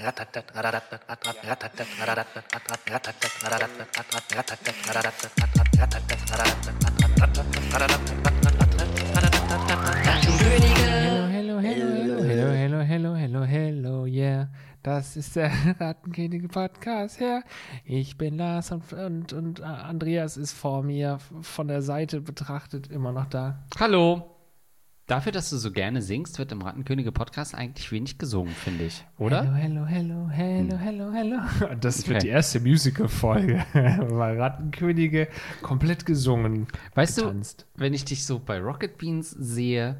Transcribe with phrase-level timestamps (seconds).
[0.00, 0.12] Hello,
[11.26, 14.48] hello, hello, hello, hello, hello, hello, hello, yeah.
[14.84, 17.40] Das ist der Rattenkönige Podcast, ja.
[17.84, 23.10] Ich bin Lars und, und, und Andreas ist vor mir von der Seite betrachtet immer
[23.10, 23.64] noch da.
[23.80, 24.37] Hallo.
[25.08, 29.06] Dafür, dass du so gerne singst, wird im Rattenkönige Podcast eigentlich wenig gesungen, finde ich,
[29.16, 29.42] oder?
[29.54, 31.36] Hello, hello, hello, hello, hello, hello.
[31.80, 32.10] Das Okay.
[32.10, 35.28] wird die erste Musical-Folge, weil Rattenkönige
[35.62, 36.66] komplett gesungen.
[36.94, 37.64] Weißt getanzt.
[37.74, 39.96] du, wenn ich dich so bei Rocket Beans sehe,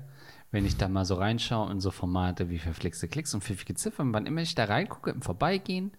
[0.51, 4.15] wenn ich da mal so reinschaue in so Formate wie verflixte Klicks und pfiffige Ziffern,
[4.15, 5.93] wann immer ich da reingucke im Vorbeigehen,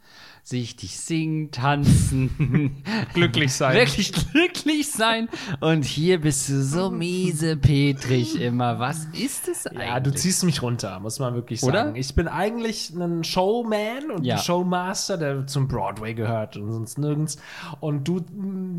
[0.43, 3.75] sehe ich dich singen, tanzen, Glücklich sein.
[3.75, 5.29] wirklich glücklich sein.
[5.59, 8.79] Und hier bist du so miese Petrig immer.
[8.79, 9.87] Was ist es eigentlich?
[9.87, 11.83] Ja, du ziehst mich runter, muss man wirklich Oder?
[11.85, 11.95] sagen.
[11.95, 14.37] Ich bin eigentlich ein Showman und Ja.
[14.37, 17.37] ein Showmaster, der zum Broadway gehört und sonst nirgends.
[17.81, 18.21] Und du,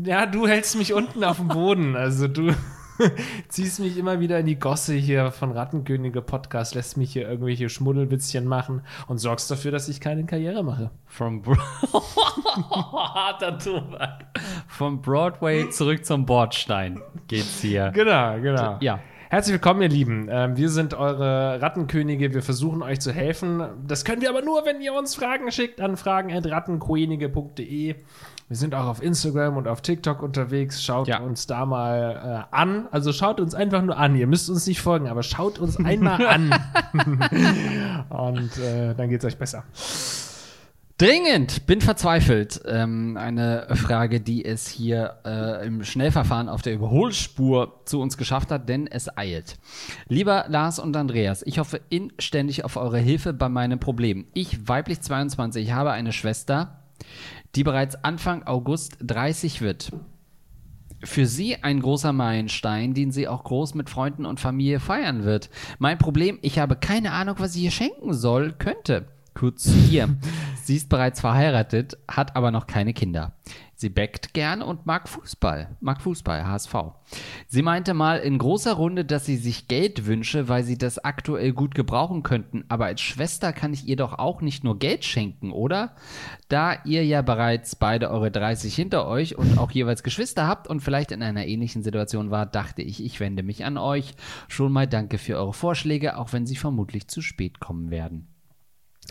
[0.05, 1.95] ja, du hältst mich unten auf dem Boden.
[1.95, 2.53] Also du
[3.47, 7.69] ziehst mich immer wieder in die Gosse hier von Rattenkönige Podcast, lässt mich hier irgendwelche
[7.69, 10.91] Schmuddelwitzchen machen und sorgst dafür, dass ich keine Karriere mache.
[11.05, 11.43] From
[12.71, 14.25] Harter Tobak.
[14.67, 17.91] Vom Broadway zurück zum Bordstein geht's hier.
[17.91, 18.77] Genau, genau.
[18.81, 18.99] Ja.
[19.31, 20.27] Herzlich willkommen, ihr Lieben.
[20.29, 22.33] Ähm, wir sind eure Rattenkönige.
[22.33, 23.63] Wir versuchen euch zu helfen.
[23.87, 27.95] Das können wir aber nur, wenn ihr uns Fragen schickt an fragen.rattenkönige.de.
[28.49, 30.83] Wir sind auch auf Instagram und auf TikTok unterwegs.
[30.83, 31.21] Schaut Ja.
[31.21, 32.89] uns da mal äh, an.
[32.91, 34.17] Also schaut uns einfach nur an.
[34.17, 36.53] Ihr müsst uns nicht folgen, aber schaut uns einmal an.
[38.09, 39.63] und äh, dann geht's euch besser.
[41.01, 42.61] Dringend, bin verzweifelt.
[42.63, 48.51] Ähm, eine Frage, die es hier äh, im Schnellverfahren auf der Überholspur zu uns geschafft
[48.51, 49.57] hat, denn es eilt.
[50.09, 54.27] Lieber Lars und Andreas, ich hoffe inständig auf eure Hilfe bei meinem Problem.
[54.35, 56.83] Ich, weiblich 22, habe eine Schwester,
[57.55, 59.91] die bereits Anfang August 30 wird.
[61.03, 65.49] Für sie ein großer Meilenstein, den sie auch groß mit Freunden und Familie feiern wird.
[65.79, 69.07] Mein Problem, ich habe keine Ahnung, was ich ihr schenken soll, könnte.
[69.33, 70.09] Kurz zu ihr.
[70.63, 73.33] sie ist bereits verheiratet, hat aber noch keine Kinder.
[73.81, 75.75] Sie backt gern und mag Fußball.
[75.79, 76.75] Mag Fußball, HSV.
[77.47, 81.51] Sie meinte mal in großer Runde, dass sie sich Geld wünsche, weil sie das aktuell
[81.51, 82.63] gut gebrauchen könnten.
[82.69, 85.95] Aber als Schwester kann ich ihr doch auch nicht nur Geld schenken, oder?
[86.47, 90.81] Da ihr ja bereits beide eure 30 hinter euch und auch jeweils Geschwister habt und
[90.81, 94.13] vielleicht in einer ähnlichen Situation war, dachte ich, ich wende mich an euch.
[94.47, 98.30] Schon mal danke für eure Vorschläge, auch wenn sie vermutlich zu spät kommen werden.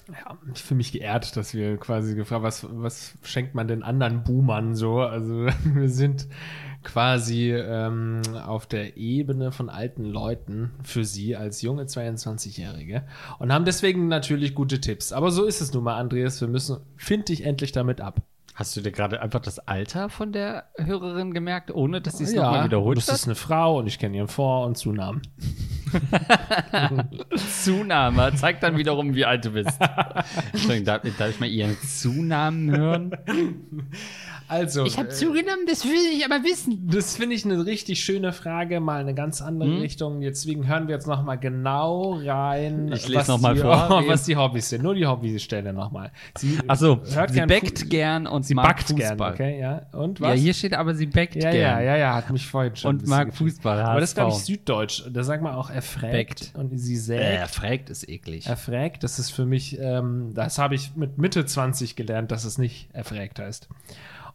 [0.08, 4.24] Ja, ich fühle mich geehrt, dass wir quasi gefragt was, was schenkt man den anderen
[4.24, 5.00] Boomern so?
[5.00, 6.26] Also wir sind
[6.82, 13.04] quasi ähm, auf der Ebene von alten Leuten für sie als junge 22-Jährige
[13.38, 15.12] und haben deswegen natürlich gute Tipps.
[15.12, 16.40] Aber so ist es nun mal, Andreas.
[16.40, 18.22] Wir müssen, find dich endlich damit ab.
[18.54, 22.34] Hast du dir gerade einfach das Alter von der Hörerin gemerkt, ohne dass sie es
[22.34, 23.14] nochmal wiederholt das hat?
[23.14, 25.22] ist eine Frau und ich kenne ihren Vor- und Zunamen.
[27.62, 28.34] Zunahme.
[28.34, 29.78] Zeigt dann wiederum, wie alt du bist.
[30.52, 33.10] Entschuldigung, darf, darf ich mal ihren Zunamen hören?
[34.50, 36.88] Also, Ich habe äh, zugenommen, das will ich aber wissen.
[36.90, 39.78] Das finde ich eine richtig schöne Frage, mal eine ganz andere Hm?
[39.80, 40.20] Richtung.
[40.20, 44.02] Deswegen hören wir jetzt noch mal genau rein, Ich lese was, noch mal die, vor.
[44.08, 44.82] was die Hobbys sind.
[44.82, 46.10] Nur die Hobbystelle noch mal.
[46.36, 49.16] Sie Achso, sie gern backt Fu- gern und Sie mag backt Fußball.
[49.16, 49.82] gern, okay, ja.
[49.92, 50.40] Und Ja, was?
[50.40, 51.54] hier steht aber, sie backt ja, gern.
[51.54, 53.32] ja, ja, ja, hat mich vorhin schon Und mag.
[53.34, 54.38] Fußball, Aber das ist, glaube ich.
[54.38, 55.04] Süddeutsch.
[55.10, 56.52] Da sagt man auch erfrägt Backt.
[56.56, 57.50] und sie Äh, sägt.
[57.54, 58.46] fragt ist eklig.
[58.46, 62.58] Erfrägt, das ist für mich, ähm, das habe ich mit Mitte 20 gelernt, dass es
[62.58, 63.68] nicht erfrägt heißt.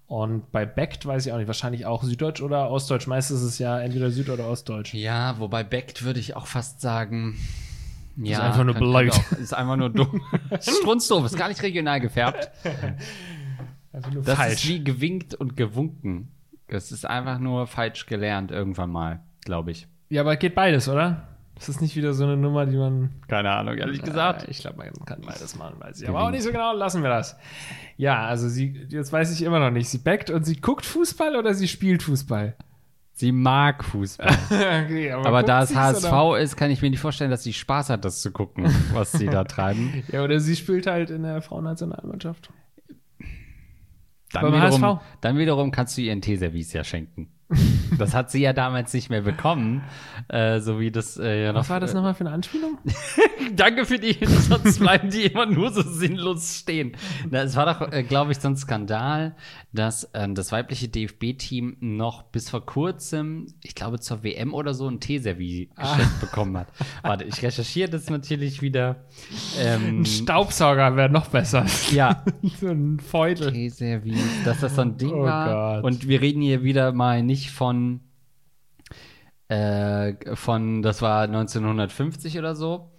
[0.08, 3.08] Und bei backt weiß ich auch nicht, wahrscheinlich auch Süddeutsch oder Ostdeutsch.
[3.08, 4.94] Meistens ist es ja entweder Süd- oder Ostdeutsch.
[4.94, 7.36] Ja, wobei backt würde ich auch fast sagen.
[8.18, 9.14] Ja, einfach nur blöd.
[9.42, 10.22] Ist einfach nur dumm.
[10.62, 12.50] Strunzdoof, ist gar nicht regional gefärbt.
[13.92, 14.54] Einfach nur Das falsch.
[14.54, 16.30] ist wie gewinkt und gewunken.
[16.68, 19.88] Das ist einfach nur falsch gelernt irgendwann mal, glaube ich.
[20.10, 21.28] Ja, aber geht beides, oder?
[21.56, 23.12] Das ist nicht wieder so eine Nummer, die man.
[23.28, 26.10] Keine Ahnung, ehrlich Äh, ich glaube, man kann beides machen, weiß ich.
[26.10, 27.38] Aber auch nicht so genau, lassen wir das.
[27.96, 29.88] Ja, also sie, jetzt weiß ich immer noch nicht.
[29.90, 32.56] Sie backt und sie guckt Fußball oder sie spielt Fußball?
[33.14, 34.28] Sie mag Fußball.
[34.50, 36.40] okay, Aber guckt da es HSV Oder?
[36.42, 39.28] ist, kann ich mir nicht vorstellen, dass sie Spaß hat, das zu gucken, was sie
[39.28, 40.04] da treiben.
[40.12, 42.50] Ja, oder sie spielt halt in der Frauennationalmannschaft.
[44.34, 45.02] Dann wiederum, HSV?
[45.22, 47.30] dann wiederum kannst du ihr ein Teeservice ja schenken.
[48.00, 49.84] Das hat sie ja damals nicht mehr bekommen,
[50.30, 51.60] äh, so wie das äh, ja noch.
[51.62, 52.80] Was war das nochmal für eine Anspielung?
[53.56, 56.94] Danke für die, sonst bleiben die immer nur so sinnlos stehen.
[57.32, 59.36] Es war doch, äh, glaube ich, so ein Skandal,
[59.72, 64.88] dass ähm, das weibliche DFB-Team noch bis vor kurzem, ich glaube zur WM oder so,
[64.90, 66.68] ein Teeservie geschenkt bekommen hat.
[67.04, 69.06] Warte, ich recherchiere das natürlich wieder.
[69.60, 71.66] Ähm, Ein Staubsauger wäre noch besser.
[71.92, 72.24] ja,
[72.60, 73.52] so ein Feudel.
[73.52, 75.82] Teeservie, dass das so ein Ding Oh war.
[75.82, 75.84] Gott.
[75.84, 78.02] Und wir reden hier wieder mal nicht von,
[79.48, 82.92] äh, von, das war 1950 oder so.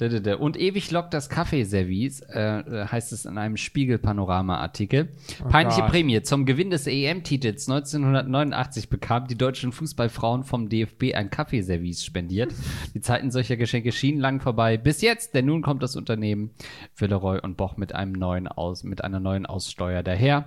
[0.00, 5.10] Und ewig lockt das Kaffeeservice, äh, heißt es in einem Spiegel-Panorama-Artikel.
[5.48, 5.90] Peinliche Gott.
[5.90, 6.22] Prämie.
[6.22, 12.52] Zum Gewinn des EM-Titels 1989 bekamen die deutschen Fußballfrauen vom DFB ein Kaffeeservice spendiert.
[12.94, 14.76] Die Zeiten solcher Geschenke schienen lang vorbei.
[14.76, 16.50] Bis jetzt, denn nun kommt das Unternehmen
[16.96, 20.46] Villeroy und Boch mit einem neuen Aus, mit einer neuen Aussteuer daher.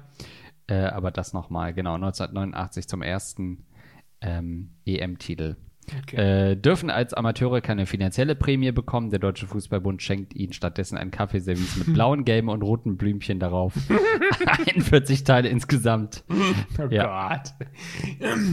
[0.68, 3.66] Äh, aber das nochmal, genau, 1989 zum ersten
[4.22, 5.58] ähm, EM-Titel.
[6.02, 6.16] Okay.
[6.52, 9.12] Äh, dürfen als Amateure keine finanzielle Prämie bekommen.
[9.12, 13.74] Der Deutsche Fußballbund schenkt ihnen stattdessen ein Kaffeeservice mit blauen, gelben und roten Blümchen darauf.
[14.68, 16.24] 41 Teile insgesamt.
[16.80, 17.30] Oh Ja.
[17.30, 17.54] Gott.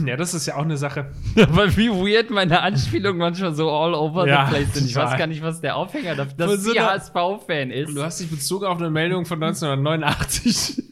[0.05, 1.11] Ja, das ist ja auch eine Sache.
[1.35, 4.85] Aber wie weird meine Anspielungen manchmal so all over Ja, the place sind.
[4.85, 7.95] Ich weiß gar nicht, was der Aufhänger dafür dass so HSV-Fan ist.
[7.95, 10.83] Du hast dich bezogen auf eine Meldung von 1989.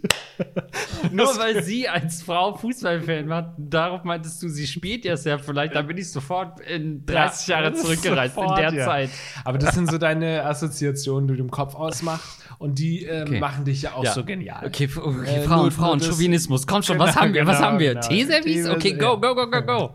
[1.16, 5.75] Nur weil sie als Frau Fußballfan war, darauf meintest du, sie spielt ja sehr vielleicht,
[5.75, 8.86] da bin ich sofort in 30 Ja, Jahre zurückgereist sofort, in der ja.
[8.86, 9.10] Zeit.
[9.46, 12.40] Aber das sind so deine Assoziationen, die du im Kopf ausmachst.
[12.58, 13.40] Und die ähm, Okay.
[13.40, 14.13] machen dich ja auch Ja.
[14.13, 14.63] so genial.
[14.68, 16.68] Okay, okay Äh, Frauen, Frauen, Chauvinismus.
[16.68, 17.48] Komm schon, was Genau, haben wir?
[17.48, 17.94] Was genau, haben wir?
[17.96, 18.07] genau.
[18.07, 18.69] Teeservice?
[18.69, 19.94] Okay, go, go, go, go, go.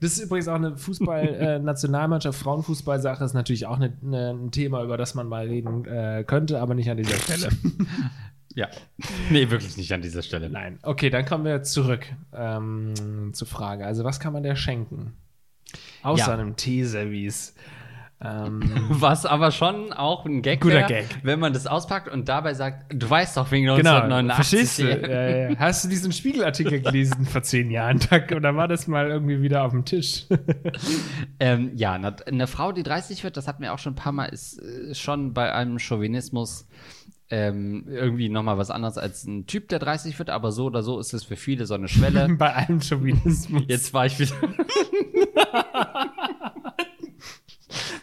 [0.00, 4.96] Das ist übrigens auch eine Fußball-Nationalmannschaft, Frauenfußball-Sache, ist natürlich auch eine, eine, ein Thema, über
[4.96, 7.48] das man mal reden äh, könnte, aber nicht an dieser Stelle.
[8.58, 8.68] Ja.
[9.30, 10.50] Nee, wirklich nicht an dieser Stelle.
[10.50, 10.78] Nein.
[10.82, 13.86] Okay, dann kommen wir zurück ähm, zur Frage.
[13.86, 15.12] Also, was kann man der schenken?
[16.02, 16.32] Außer Ja.
[16.32, 17.54] einem Teeservice.
[18.20, 21.06] Ähm, Was aber schon auch ein Gag Guter wär, Gag.
[21.22, 24.34] wenn man das auspackt und dabei sagt, du weißt doch wegen genau, 1989.
[24.34, 25.08] verstehst du?
[25.08, 25.58] Ja, ja.
[25.60, 28.00] Hast du diesen Spiegelartikel gelesen vor zehn Jahren?
[28.34, 30.26] Oder war das mal irgendwie wieder auf dem Tisch?
[31.40, 34.24] Ähm, ja, eine Frau, die 30 wird, das hatten wir auch schon ein paar Mal,
[34.24, 36.66] ist äh, schon bei einem Chauvinismus
[37.30, 40.98] ähm, irgendwie nochmal was anderes als ein Typ, der 30 wird, aber so oder so
[40.98, 42.28] ist es für viele so eine Schwelle.
[42.38, 43.64] Bei allem Chauvinismus.
[43.66, 44.34] Jetzt war ich wieder.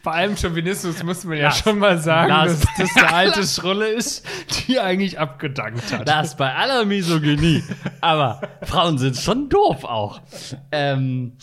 [0.03, 2.59] Bei allem Chauvinismus muss man ja Lars, schon mal sagen, Lars.
[2.59, 4.23] dass das eine alte Schrulle ist,
[4.67, 6.07] die eigentlich abgedankt hat.
[6.07, 7.63] Das bei aller Misogynie.
[8.01, 10.21] Aber Frauen sind schon doof auch.
[10.71, 11.37] Ähm,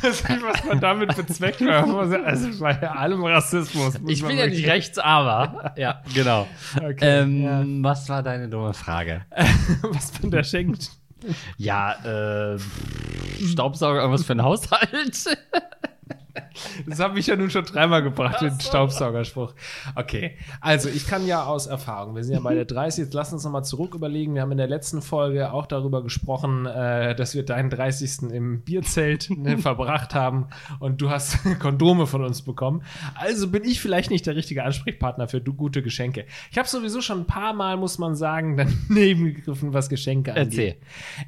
[0.02, 1.62] Nicht, was man damit bezweckt.
[1.62, 3.94] Also bei allem Rassismus.
[4.06, 5.72] ich bin ja nicht rechts, aber.
[5.76, 6.46] Ja, genau.
[6.76, 7.62] Okay, ähm, ja.
[7.88, 9.22] Was war deine dumme Frage?
[9.82, 10.90] was man da schenkt.
[11.56, 12.58] Ja, äh,
[13.44, 15.38] Staubsauger, irgendwas für ein Haushalt?
[16.86, 19.54] Das habe ich ja nun schon dreimal gebracht, den Staubsaugerspruch.
[19.94, 23.32] Okay, also ich kann ja aus Erfahrung, wir sind ja bei der 30, jetzt lass
[23.32, 24.34] uns nochmal zurück überlegen.
[24.34, 28.30] Wir haben in der letzten Folge auch darüber gesprochen, äh, dass wir deinen 30.
[28.32, 30.48] im Bierzelt ne, verbracht haben
[30.78, 32.82] und du hast Kondome von uns bekommen.
[33.14, 36.26] Also bin ich vielleicht nicht der richtige Ansprechpartner für du gute Geschenke.
[36.50, 40.46] Ich habe sowieso schon ein paar Mal, muss man sagen, daneben gegriffen, was Geschenke angeht.
[40.46, 40.76] Erzähl.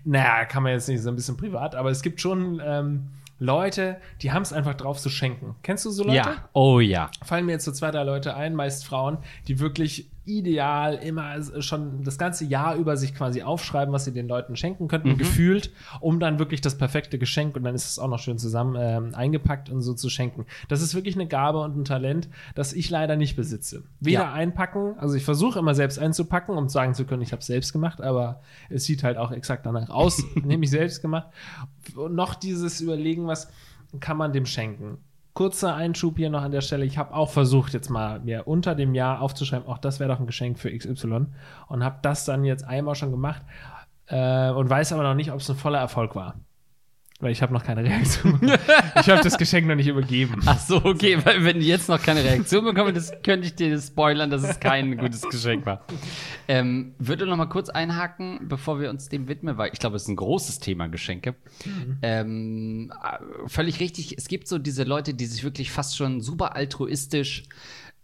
[0.05, 3.09] Naja, kann man jetzt nicht so ein bisschen privat, aber es gibt schon ähm,
[3.39, 5.57] Leute, die haben es einfach drauf zu schenken.
[5.63, 6.17] Kennst du so Leute?
[6.17, 7.11] Ja, oh ja.
[7.25, 9.19] Fallen mir jetzt so zwei, drei Leute ein, meist Frauen,
[9.49, 14.29] die wirklich ideal immer schon das ganze Jahr über sich quasi aufschreiben, was sie den
[14.29, 18.09] Leuten schenken könnten, gefühlt, um dann wirklich das perfekte Geschenk und dann ist es auch
[18.09, 20.47] noch schön zusammen ähm, eingepackt und so zu schenken.
[20.69, 23.83] Das ist wirklich eine Gabe und ein Talent, das ich leider nicht besitze.
[24.01, 24.33] Weder Ja.
[24.33, 27.73] einpacken, also ich versuche immer selbst einzupacken, um sagen zu können, ich habe es selbst
[27.73, 31.29] gemacht, aber es sieht halt auch exakt danach aus, nämlich selbst gemacht.
[31.97, 33.49] Und noch dieses Überlegen, was
[34.01, 34.99] kann man dem schenken?
[35.35, 36.85] Kurzer Einschub hier noch an der Stelle.
[36.85, 40.21] Ich habe auch versucht, jetzt mal mir unter dem Jahr aufzuschreiben, auch das wäre doch
[40.21, 41.27] ein Geschenk für XY.
[41.69, 43.43] Und habe das dann jetzt einmal schon gemacht
[44.07, 46.35] äh, und weiß aber noch nicht, ob es ein voller Erfolg war.
[47.23, 48.41] Weil ich habe noch keine Reaktion.
[49.01, 50.43] ich habe das Geschenk noch nicht übergeben.
[50.45, 53.81] Ach so, okay, weil wenn die jetzt noch keine Reaktion bekommen, das könnte ich dir
[53.81, 55.87] spoilern, dass es kein gutes Geschenk war.
[56.49, 60.03] Ähm, würde noch mal kurz einhaken, bevor wir uns dem widmen, weil ich glaube, es
[60.03, 61.37] ist ein großes Thema Geschenke.
[62.03, 64.19] Ähm, äh, völlig richtig.
[64.19, 67.45] Es gibt so diese Leute, die sich wirklich fast schon super altruistisch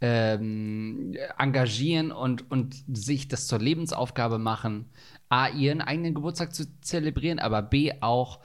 [0.01, 4.85] ähm, engagieren und, und sich das zur Lebensaufgabe machen,
[5.29, 8.39] A, ihren eigenen Geburtstag zu zelebrieren, aber B, auch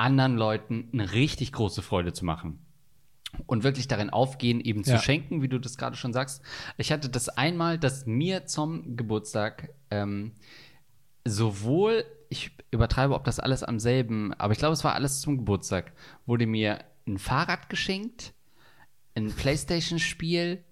[0.00, 2.58] anderen Leuten eine richtig große Freude zu machen.
[3.46, 4.98] Und wirklich darin aufgehen, eben zu Ja.
[4.98, 6.42] schenken, wie du das gerade schon sagst.
[6.78, 10.32] Ich hatte das einmal, dass mir zum Geburtstag ähm,
[11.24, 15.36] sowohl ich übertreibe, ob das alles am selben, aber ich glaube, es war alles zum
[15.38, 15.92] Geburtstag,
[16.26, 18.32] wurde mir ein Fahrrad geschenkt,
[19.16, 20.62] ein Playstation-Spiel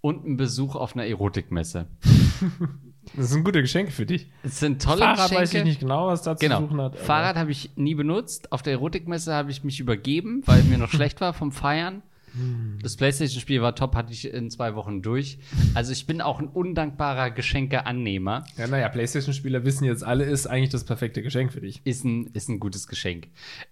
[0.00, 1.86] und ein Besuch auf einer Erotikmesse.
[3.14, 4.26] Das sind gute Geschenke für dich.
[4.42, 5.42] Es sind tolle Fahrrad Geschenke.
[5.42, 6.60] weiß ich nicht genau, was da zu Genau.
[6.60, 6.96] suchen hat.
[6.96, 8.52] Fahrrad habe ich nie benutzt.
[8.52, 12.02] Auf der Erotikmesse habe ich mich übergeben, weil mir noch schlecht war vom Feiern.
[12.32, 12.78] Hm.
[12.82, 15.38] Das Playstation-Spiel war top, hatte ich in zwei Wochen durch.
[15.74, 18.44] Also ich bin auch ein undankbarer Geschenkeannehmer.
[18.58, 21.80] Ja, naja, Playstation-Spieler wissen jetzt alle, ist eigentlich das perfekte Geschenk für dich.
[21.84, 23.28] Ist ein, ist ein gutes Geschenk.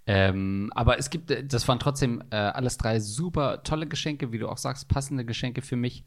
[0.07, 4.39] Ähm, aber es gibt, äh, das waren trotzdem äh, alles drei super tolle Geschenke, wie
[4.39, 6.05] du auch sagst, passende Geschenke für mich.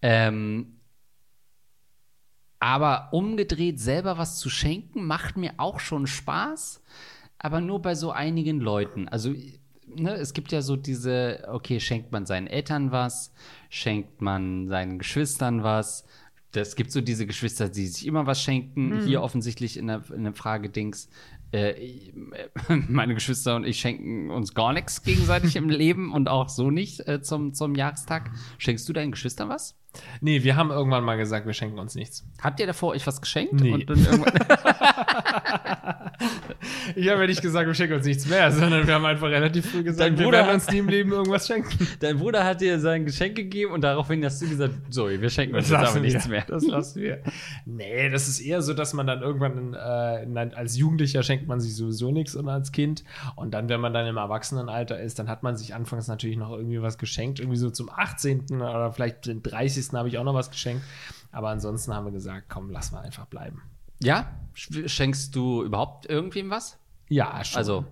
[0.00, 0.77] Ähm,
[2.60, 6.82] aber umgedreht selber was zu schenken, macht mir auch schon Spaß,
[7.38, 9.08] aber nur bei so einigen Leuten.
[9.08, 9.32] Also,
[9.86, 13.32] ne, es gibt ja so diese, okay, schenkt man seinen Eltern was,
[13.70, 16.04] schenkt man seinen Geschwistern was.
[16.52, 19.04] Es gibt so diese Geschwister, die sich immer was schenken.
[19.04, 21.08] Hier offensichtlich in der, in der Frage Dings.
[21.52, 21.74] Äh,
[22.88, 27.06] meine Geschwister und ich schenken uns gar nichts gegenseitig im Leben und auch so nicht
[27.06, 28.30] äh, zum, zum Jahrestag.
[28.58, 29.76] Schenkst du deinen Geschwistern was?
[30.20, 32.24] Nee, wir haben irgendwann mal gesagt, wir schenken uns nichts.
[32.42, 33.54] Habt ihr davor euch was geschenkt?
[33.54, 33.72] Nee.
[33.72, 34.32] Und dann irgendwann
[36.96, 39.70] Ich habe ja nicht gesagt, wir schenken uns nichts mehr, sondern wir haben einfach relativ
[39.70, 41.86] früh gesagt, Dein wir Bruder werden hat- uns nie im Leben irgendwas schenken.
[42.00, 45.54] Dein Bruder hat dir sein Geschenk gegeben und daraufhin hast du gesagt, so, wir schenken
[45.54, 46.44] uns jetzt aber nichts mehr.
[46.48, 47.22] Das lassen wir.
[47.66, 51.60] Nee, das ist eher so, dass man dann irgendwann äh, ein, als Jugendlicher schenkt man
[51.60, 53.04] sich sowieso nichts und als Kind.
[53.36, 56.50] Und dann, wenn man dann im Erwachsenenalter ist, dann hat man sich anfangs natürlich noch
[56.52, 57.38] irgendwie was geschenkt.
[57.38, 58.46] Irgendwie so zum 18.
[58.56, 59.87] oder vielleicht den 30.
[59.96, 60.82] habe ich auch noch was geschenkt.
[61.32, 63.62] Aber ansonsten haben wir gesagt, komm, lass mal einfach bleiben.
[64.02, 64.30] Ja?
[64.54, 66.78] Sch- Schenkst du überhaupt irgendwem was?
[67.08, 67.58] Ja, schon.
[67.58, 67.84] Also-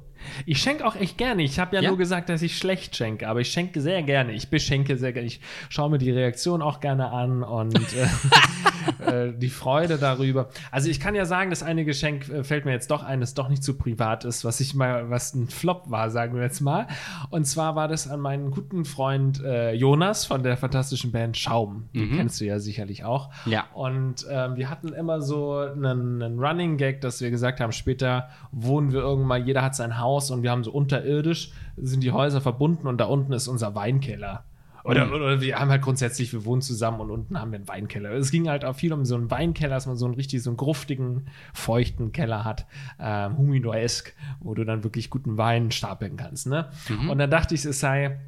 [0.44, 1.42] ich schenke auch echt gerne.
[1.42, 1.88] Ich habe ja, Ja?
[1.88, 4.32] nur gesagt, dass ich schlecht schenke, aber ich schenke sehr gerne.
[4.32, 5.26] Ich beschenke sehr gerne.
[5.26, 10.48] Ich schaue mir die Reaktion auch gerne an und äh, äh, die Freude darüber.
[10.70, 13.34] Also ich kann ja sagen, das eine Geschenk äh, fällt mir jetzt doch ein, das
[13.34, 16.60] doch nicht zu privat ist, was ich mal, was ein Flop war, sagen wir jetzt
[16.60, 16.86] mal.
[17.30, 21.88] Und zwar war das an meinen guten Freund äh, Jonas von der fantastischen Band Schaum.
[21.94, 23.30] Die kennst du ja sicherlich auch.
[23.46, 23.64] Ja.
[23.74, 28.28] Und ähm, wir hatten immer so einen, einen Running Gag, dass wir gesagt haben, später
[28.52, 32.40] wohnen wir irgendwann, jeder hat sein Haus und wir haben so unterirdisch, sind die Häuser
[32.40, 34.44] verbunden und da unten ist unser Weinkeller.
[34.86, 38.12] Oder, oder wir haben halt grundsätzlich, wir wohnen zusammen und unten haben wir einen Weinkeller.
[38.12, 40.50] Es ging halt auch viel um so einen Weinkeller, dass man so einen richtig, so
[40.50, 42.66] einen gruftigen, feuchten Keller hat,
[43.00, 46.46] ähm, Humidor-esk, wo du dann wirklich guten Wein stapeln kannst.
[46.46, 46.68] Ne?
[47.10, 48.20] Und dann dachte ich, es sei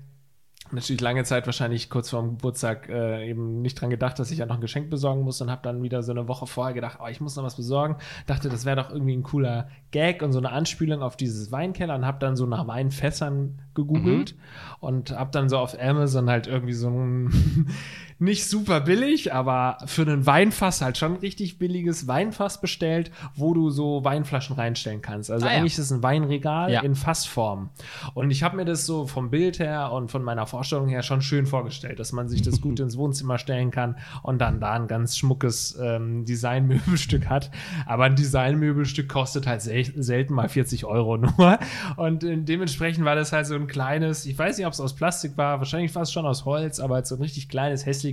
[0.73, 4.47] natürlich lange Zeit wahrscheinlich kurz vorm Geburtstag äh, eben nicht dran gedacht, dass ich ja
[4.47, 7.07] noch ein Geschenk besorgen muss und habe dann wieder so eine Woche vorher gedacht, oh,
[7.09, 7.97] ich muss noch was besorgen.
[8.27, 11.95] Dachte, das wäre doch irgendwie ein cooler Gag und so eine Anspielung auf dieses Weinkeller
[11.95, 14.35] und habe dann so nach Weinfässern gegoogelt
[14.81, 17.69] und habe dann so auf Amazon halt irgendwie so ein
[18.21, 23.71] nicht super billig, aber für einen Weinfass halt schon richtig billiges Weinfass bestellt, wo du
[23.71, 25.31] so Weinflaschen reinstellen kannst.
[25.31, 25.57] Also Ah, ja.
[25.59, 26.81] eigentlich ist es ein Weinregal Ja.
[26.83, 27.71] in Fassform.
[28.15, 31.23] Und ich habe mir das so vom Bild her und von meiner Vorstellung her schon
[31.23, 34.89] schön vorgestellt, dass man sich das gut ins Wohnzimmer stellen kann und dann da ein
[34.89, 37.51] ganz schmuckes ähm, Designmöbelstück hat.
[37.87, 41.59] Aber ein Designmöbelstück kostet halt sel selten mal 40 Euro nur.
[41.97, 44.95] Und äh, dementsprechend war das halt so ein kleines, ich weiß nicht, ob es aus
[44.97, 48.08] Plastik war, wahrscheinlich war es schon aus Holz, aber halt so ein richtig kleines, hässliches,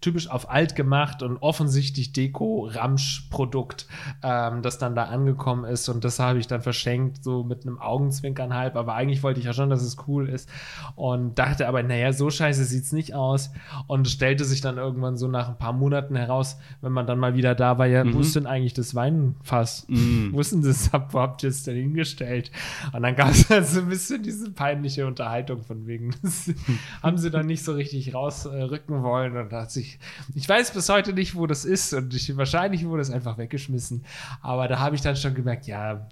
[0.00, 3.86] typisch auf alt gemacht und offensichtlich Deko-Ramsch-Produkt,
[4.22, 5.88] ähm, das dann da angekommen ist.
[5.88, 8.76] Und das habe ich dann verschenkt, so mit einem Augenzwinkern halb.
[8.76, 10.48] Aber eigentlich wollte ich ja schon, dass es cool ist.
[10.94, 13.50] Und dachte aber, naja, so scheiße sieht's nicht aus.
[13.86, 17.18] Und es stellte sich dann irgendwann so nach ein paar Monaten heraus, wenn man dann
[17.18, 19.86] mal wieder da war, ja, wo ist denn eigentlich das Weinfass?
[20.32, 20.90] Wo ist denn das?
[21.10, 22.50] Wo habt ihr es denn hingestellt?
[22.92, 26.50] Und dann gab es halt so ein bisschen diese peinliche Unterhaltung von wegen, das
[27.02, 29.36] haben sie dann nicht so richtig rausrücken wollen.
[29.36, 29.98] Und hat sich,
[30.34, 31.94] ich weiß bis heute nicht, wo das ist.
[31.94, 34.04] Und ich, wahrscheinlich wurde es einfach weggeschmissen.
[34.42, 36.08] Aber da habe ich dann schon gemerkt, ja,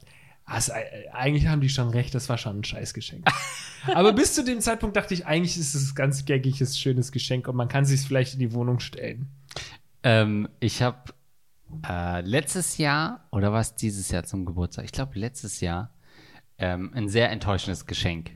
[0.47, 3.27] also, äh, eigentlich haben die schon recht, das war schon ein Scheißgeschenk.
[3.95, 7.49] Aber bis zu dem Zeitpunkt dachte ich, eigentlich ist es ein ganz gaggiges, schönes Geschenk
[7.49, 9.29] und man kann sich vielleicht in die Wohnung stellen.
[10.03, 11.13] Ähm, ich habe
[11.89, 14.85] äh, letztes Jahr, oder was dieses Jahr zum Geburtstag?
[14.85, 15.91] Ich glaube, letztes Jahr
[16.59, 18.31] ähm, ein sehr enttäuschendes Geschenk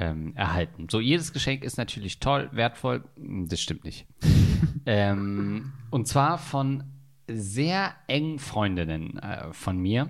[0.00, 0.88] ähm, erhalten.
[0.90, 3.04] So, jedes Geschenk ist natürlich toll, wertvoll.
[3.16, 4.06] Hm, Das stimmt nicht.
[4.86, 6.84] ähm, und zwar von
[7.28, 10.08] sehr engen Freundinnen äh, von mir.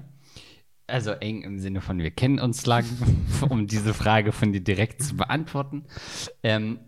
[0.87, 2.85] Also eng im Sinne von, wir kennen uns lang,
[3.49, 5.85] um diese Frage von dir direkt zu beantworten.
[6.43, 6.81] Ähm,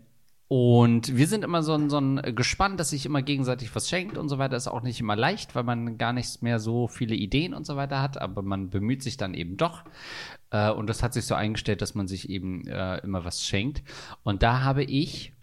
[0.47, 4.17] und wir sind immer so ein, so ein Gespann, dass sich immer gegenseitig was schenkt
[4.17, 4.55] und so weiter.
[4.55, 7.75] Ist auch nicht immer leicht, weil man gar nicht mehr so viele Ideen und so
[7.75, 9.83] weiter hat, aber man bemüht sich dann eben doch.
[10.51, 13.83] Äh, und das hat sich so eingestellt, dass man sich eben äh, immer was schenkt.
[14.23, 15.33] Und da habe ich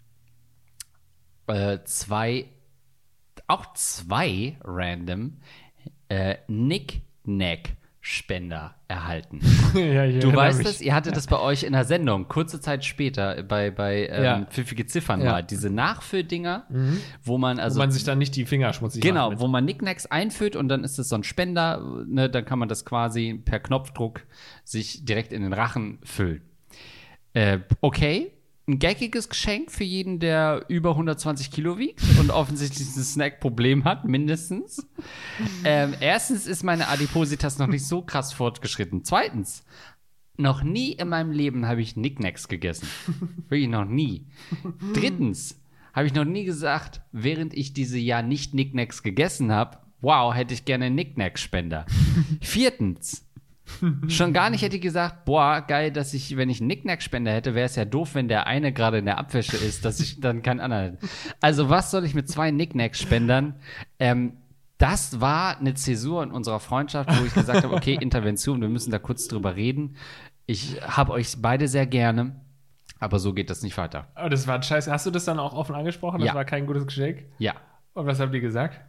[1.47, 2.45] äh, zwei,
[3.47, 5.37] auch zwei random,
[6.09, 7.01] äh, Nick
[8.01, 9.39] Knick-Knack-Spender erhalten.
[9.75, 10.67] ja, Du weißt mich.
[10.67, 14.23] es, ihr hattet das bei euch in der Sendung, kurze Zeit später, bei, bei ähm,
[14.23, 14.45] Ja.
[14.49, 15.25] Pfiffige Ziffern Ja.
[15.25, 15.31] Mhm.
[15.31, 16.65] mal, diese Nachfülldinger,
[17.23, 17.75] wo man also.
[17.77, 19.39] Wo man sich dann nicht die Finger schmutzig Genau, macht.
[19.39, 22.69] wo man Nicknacks einfüllt und dann ist es so ein Spender, ne, dann kann man
[22.69, 24.21] das quasi per Knopfdruck
[24.63, 26.41] sich direkt in den Rachen füllen.
[27.33, 28.31] Äh, okay,
[28.71, 34.05] ein geckiges Geschenk für jeden, der über 120 Kilo wiegt und offensichtlich ein Snack-Problem hat,
[34.05, 34.87] mindestens.
[35.63, 39.03] ähm, erstens ist meine Adipositas noch nicht so krass fortgeschritten.
[39.03, 39.63] Zweitens,
[40.37, 42.87] noch nie in meinem Leben habe ich Nicknacks gegessen.
[43.49, 44.27] Wirklich noch nie.
[44.93, 45.61] Drittens
[45.93, 50.53] habe ich noch nie gesagt, während ich diese Jahr nicht Nicknacks gegessen habe, wow, hätte
[50.53, 51.85] ich gerne einen Nicknack-Spender.
[52.41, 53.27] Viertens,
[54.07, 57.55] schon gar nicht hätte ich gesagt, boah, geil, dass ich, wenn ich einen Nicknack-Spender hätte,
[57.55, 60.41] wäre es ja doof, wenn der eine gerade in der Abwäsche ist, dass ich dann
[60.41, 61.07] keinen anderen hätte.
[61.39, 63.55] Also was soll ich mit zwei Nicknack-Spendern?
[63.99, 64.33] Ähm,
[64.77, 68.89] das war eine Zäsur in unserer Freundschaft, wo ich gesagt habe, okay, Intervention, wir müssen
[68.91, 69.95] da kurz drüber reden.
[70.47, 72.35] Ich habe euch beide sehr gerne,
[72.99, 74.07] aber so geht das nicht weiter.
[74.15, 74.87] Oh, das war ein Scheiß.
[74.87, 76.19] Hast du das dann auch offen angesprochen?
[76.19, 76.33] Das Ja.
[76.33, 77.25] war kein gutes Geschenk.
[77.37, 77.53] Ja.
[77.93, 78.81] Und was haben die gesagt?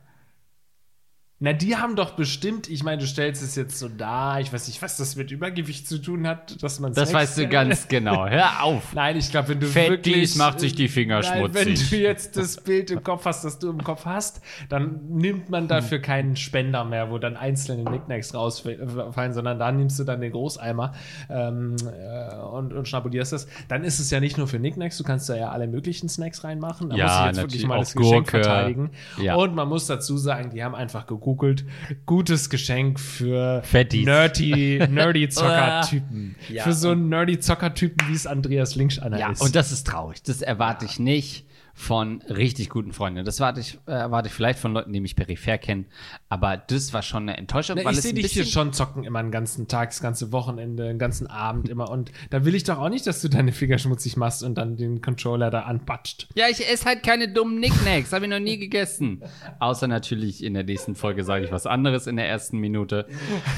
[1.44, 4.68] Na, die haben doch bestimmt, ich meine, du stellst es jetzt so dar, ich weiß
[4.68, 7.88] nicht, was das mit Übergewicht zu tun hat, dass man Das Sex- weißt du ganz
[7.88, 8.28] genau.
[8.28, 8.92] Hör auf.
[8.94, 11.90] Nein, ich glaube, wenn du Fettis wirklich macht sich die Finger Nein, Wenn schmutzig.
[11.90, 15.66] du jetzt das Bild im Kopf hast, das du im Kopf hast, dann nimmt man
[15.66, 20.30] dafür keinen Spender mehr, wo dann einzelne Nicknacks rausfallen, sondern da nimmst du dann den
[20.30, 20.92] Großeimer
[21.28, 23.48] ähm, äh, und, und schnabulierst das.
[23.66, 26.44] Dann ist es ja nicht nur für Nicknacks, du kannst da ja alle möglichen Snacks
[26.44, 26.90] reinmachen.
[26.90, 28.44] Da Ja, muss ich jetzt natürlich wirklich mal das Geschenk Gurke.
[28.44, 28.90] verteidigen.
[29.20, 29.34] Ja.
[29.34, 31.64] Und man muss dazu sagen, die haben einfach gegoogelt,
[32.06, 34.04] gutes Geschenk für Fettis.
[34.04, 36.36] nerdy, nerdy Zockertypen.
[36.48, 36.64] Ja.
[36.64, 39.40] Für so einen nerdy Zockertypen, wie es Andreas Links einer Ja, ist.
[39.42, 40.22] und das ist traurig.
[40.22, 43.24] Das erwarte ich nicht von richtig guten Freunden.
[43.24, 45.86] Das erwarte ich, äh, erwarte ich vielleicht von Leuten, die mich peripher kennen.
[46.28, 47.78] Aber das war schon eine Enttäuschung.
[47.82, 50.98] Na, ich sehe dich hier schon zocken immer den ganzen Tag, das ganze Wochenende, den
[50.98, 51.90] ganzen Abend immer.
[51.90, 54.76] Und da will ich doch auch nicht, dass du deine Finger schmutzig machst und dann
[54.76, 56.28] den Controller da anpatscht.
[56.34, 58.12] Ja, ich esse halt keine dummen Nicknacks.
[58.12, 59.22] Habe ich noch nie gegessen.
[59.58, 63.06] Außer natürlich in der nächsten Folge sage ich was anderes in der ersten Minute.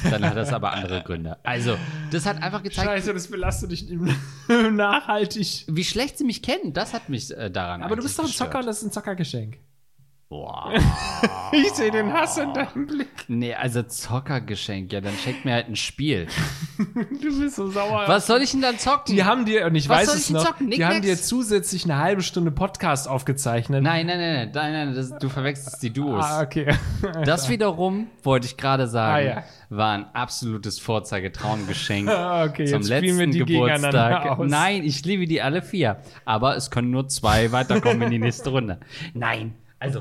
[0.09, 1.37] Dann hat das aber andere Gründe.
[1.43, 1.77] Also,
[2.11, 3.87] das hat einfach gezeigt, Scheiße, das belastet dich
[4.49, 5.65] nachhaltig.
[5.69, 6.73] wie schlecht sie mich kennen.
[6.73, 8.31] Das hat mich äh, daran Aber bist doch ein.
[8.31, 9.59] Zocker und das ist ein Zockergeschenk.
[10.35, 10.73] Boah.
[11.53, 13.09] Ich sehe den Hass in deinem Blick.
[13.29, 14.93] Nee, also Zockergeschenk.
[14.93, 16.27] Ja, dann schenkt mir halt ein Spiel.
[17.23, 18.03] Du bist so sauer.
[18.09, 19.15] Was soll ich denn dann zocken?
[19.15, 20.71] Die haben dir, und ich Was weiß es noch, zocken?
[20.71, 23.85] die haben dir zusätzlich eine halbe Stunde Podcast aufgezeichnet.
[23.85, 26.25] Nein, nein, nein, nein, nein, nein das, du verwechselst die Duos.
[26.25, 26.75] Ah, okay.
[27.25, 29.45] Das wiederum, wollte ich gerade sagen, Ah, ja.
[29.71, 34.41] war ein absolutes Vorzeigetraumgeschenk Ah, okay, zum letzten Geburtstag.
[34.41, 35.99] Nein, ich liebe die alle vier.
[36.25, 38.81] Aber es können nur zwei weiterkommen in die nächste Runde.
[39.13, 40.01] Nein, also,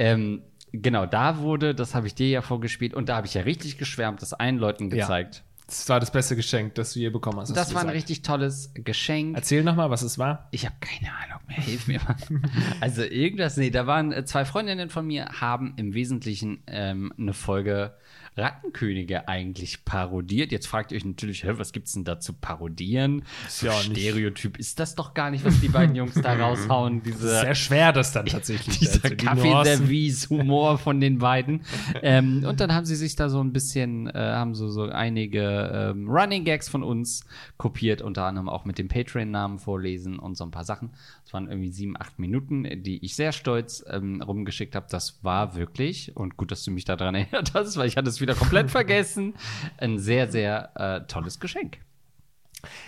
[0.00, 3.42] ähm, genau, da wurde, das habe ich dir ja vorgespielt und da habe ich ja
[3.42, 4.96] richtig geschwärmt, das allen Leuten Ja.
[5.06, 5.44] gezeigt.
[5.66, 7.56] Das war das beste Geschenk, das du je bekommen hast.
[7.56, 9.36] Das war ein richtig tolles Geschenk.
[9.36, 10.48] Erzähl noch mal, was es war.
[10.50, 11.58] Ich habe keine Ahnung mehr.
[11.58, 12.16] Hilf mir mal.
[12.80, 17.34] Also irgendwas, nee, da waren äh, zwei Freundinnen von mir, haben im Wesentlichen ähm, eine
[17.34, 17.94] Folge
[18.36, 20.52] Rattenkönige eigentlich parodiert.
[20.52, 23.24] Jetzt fragt ihr euch natürlich, hä, was gibt's denn da zu parodieren?
[23.48, 27.02] So ja Stereotyp ist das doch gar nicht, was die beiden Jungs da raushauen.
[27.02, 28.78] Diese, Sehr schwer, das dann tatsächlich.
[28.78, 29.16] dieser Also.
[29.16, 31.62] Kaffeeservice-Humor von den beiden.
[32.02, 35.92] ähm, und dann haben sie sich da so ein bisschen, äh, haben so, so einige
[35.92, 37.24] ähm, Running Gags von uns
[37.56, 40.90] kopiert, unter anderem auch mit dem Patreon-Namen vorlesen und so ein paar Sachen.
[41.24, 44.86] Das waren irgendwie sieben, acht Minuten, die ich sehr stolz ähm, rumgeschickt habe.
[44.90, 48.19] Das war wirklich, und gut, dass du mich daran erinnert hast, weil ich hatte es
[48.20, 49.34] wieder komplett vergessen,
[49.78, 51.78] ein sehr, sehr äh, tolles Geschenk.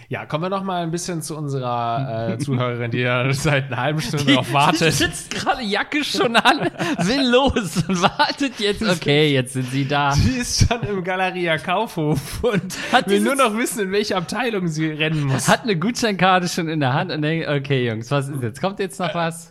[0.09, 3.79] Ja, kommen wir noch mal ein bisschen zu unserer äh, Zuhörerin, die ja seit einer
[3.79, 4.93] halben Stunde Die wartet.
[4.93, 8.83] sitzt gerade Jacke schon an, will los und wartet jetzt.
[8.83, 10.13] Okay, jetzt sind sie da.
[10.15, 14.69] Die ist schon im Galeria Kaufhof und Hat will nur noch wissen, in welche Abteilung
[14.69, 15.49] sie rennen muss.
[15.49, 18.61] Hat eine Gutscheinkarte schon in der Hand und denkt, okay, Jungs, was ist jetzt?
[18.61, 19.51] Kommt jetzt noch was?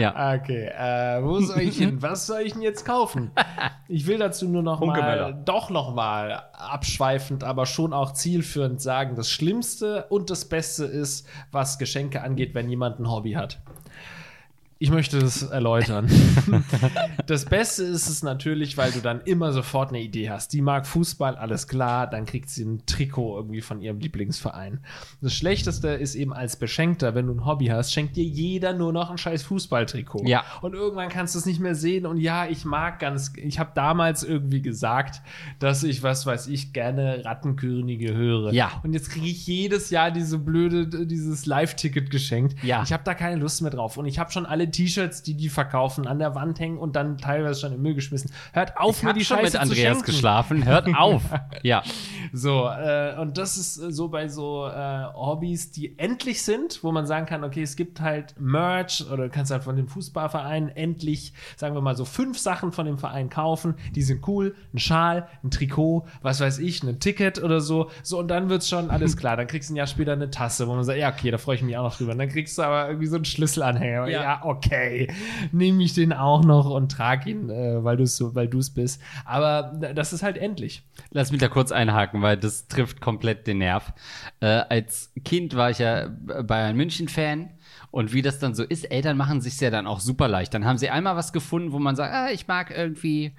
[0.00, 0.34] Ja.
[0.34, 2.00] Okay, äh, wo soll ich hin?
[2.00, 3.30] Was soll ich denn jetzt kaufen?
[3.92, 9.16] Ich will dazu nur noch mal, doch noch mal abschweifend, aber schon auch zielführend sagen,
[9.16, 13.60] das Schlimmste und das Beste ist, was Geschenke angeht, wenn jemand ein Hobby hat.
[14.82, 16.08] Ich möchte das erläutern.
[17.26, 20.54] das Beste ist es natürlich, weil du dann immer sofort eine Idee hast.
[20.54, 24.80] Die mag Fußball, alles klar, dann kriegt sie ein Trikot irgendwie von ihrem Lieblingsverein.
[25.20, 28.90] Das Schlechteste ist eben als Beschenkter, wenn du ein Hobby hast, schenkt dir jeder nur
[28.90, 30.24] noch ein scheiß Fußballtrikot.
[30.24, 30.44] Ja.
[30.62, 32.06] Und irgendwann kannst du es nicht mehr sehen.
[32.06, 35.20] Und ja, ich mag ganz, ich habe damals irgendwie gesagt,
[35.58, 38.54] dass ich, was weiß ich, gerne Rattenkönige höre.
[38.54, 38.80] Ja.
[38.82, 42.56] Und jetzt kriege ich jedes Jahr diese blöde, dieses Live-Ticket geschenkt.
[42.64, 42.82] Ja.
[42.82, 43.98] Ich habe da keine Lust mehr drauf.
[43.98, 47.18] Und ich habe schon alle T-Shirts, die die verkaufen, an der Wand hängen und dann
[47.18, 48.30] teilweise schon im Müll geschmissen.
[48.52, 50.64] Hört auf, Ich mir die schon Scheiße mit Andreas zu geschlafen.
[50.64, 51.22] Hört auf.
[51.62, 51.82] Ja.
[52.32, 56.92] So, äh, und das ist äh, so bei so äh, Hobbys, die endlich sind, wo
[56.92, 60.68] man sagen kann, okay, es gibt halt Merch oder du kannst halt von dem Fußballverein
[60.68, 64.78] endlich, sagen wir mal so, fünf Sachen von dem Verein kaufen, die sind cool, ein
[64.78, 67.90] Schal, ein Trikot, was weiß ich, ein Ticket oder so.
[68.02, 69.36] So, und dann wird's schon alles klar.
[69.36, 71.56] Dann kriegst du ein Jahr später eine Tasse, wo man sagt, ja, okay, da freue
[71.56, 72.12] ich mich auch noch drüber.
[72.12, 74.06] Und dann kriegst du aber irgendwie so einen Schlüsselanhänger.
[74.08, 74.40] Ja, Ja.
[74.44, 74.59] okay,
[75.52, 78.58] nehme ich den auch noch und trage ihn, äh, weil du es so, weil du
[78.58, 79.00] es bist.
[79.24, 80.82] Aber äh, das ist halt endlich.
[81.10, 83.92] Lass mich da kurz einhaken, weil das trifft komplett den Nerv.
[84.40, 87.50] Äh, als Kind war ich ja Bayern München-Fan.
[87.92, 90.54] Und wie das dann so ist, Eltern machen sich ja dann auch super leicht.
[90.54, 93.32] Dann haben sie einmal was gefunden, wo man sagt, ah, ich mag irgendwie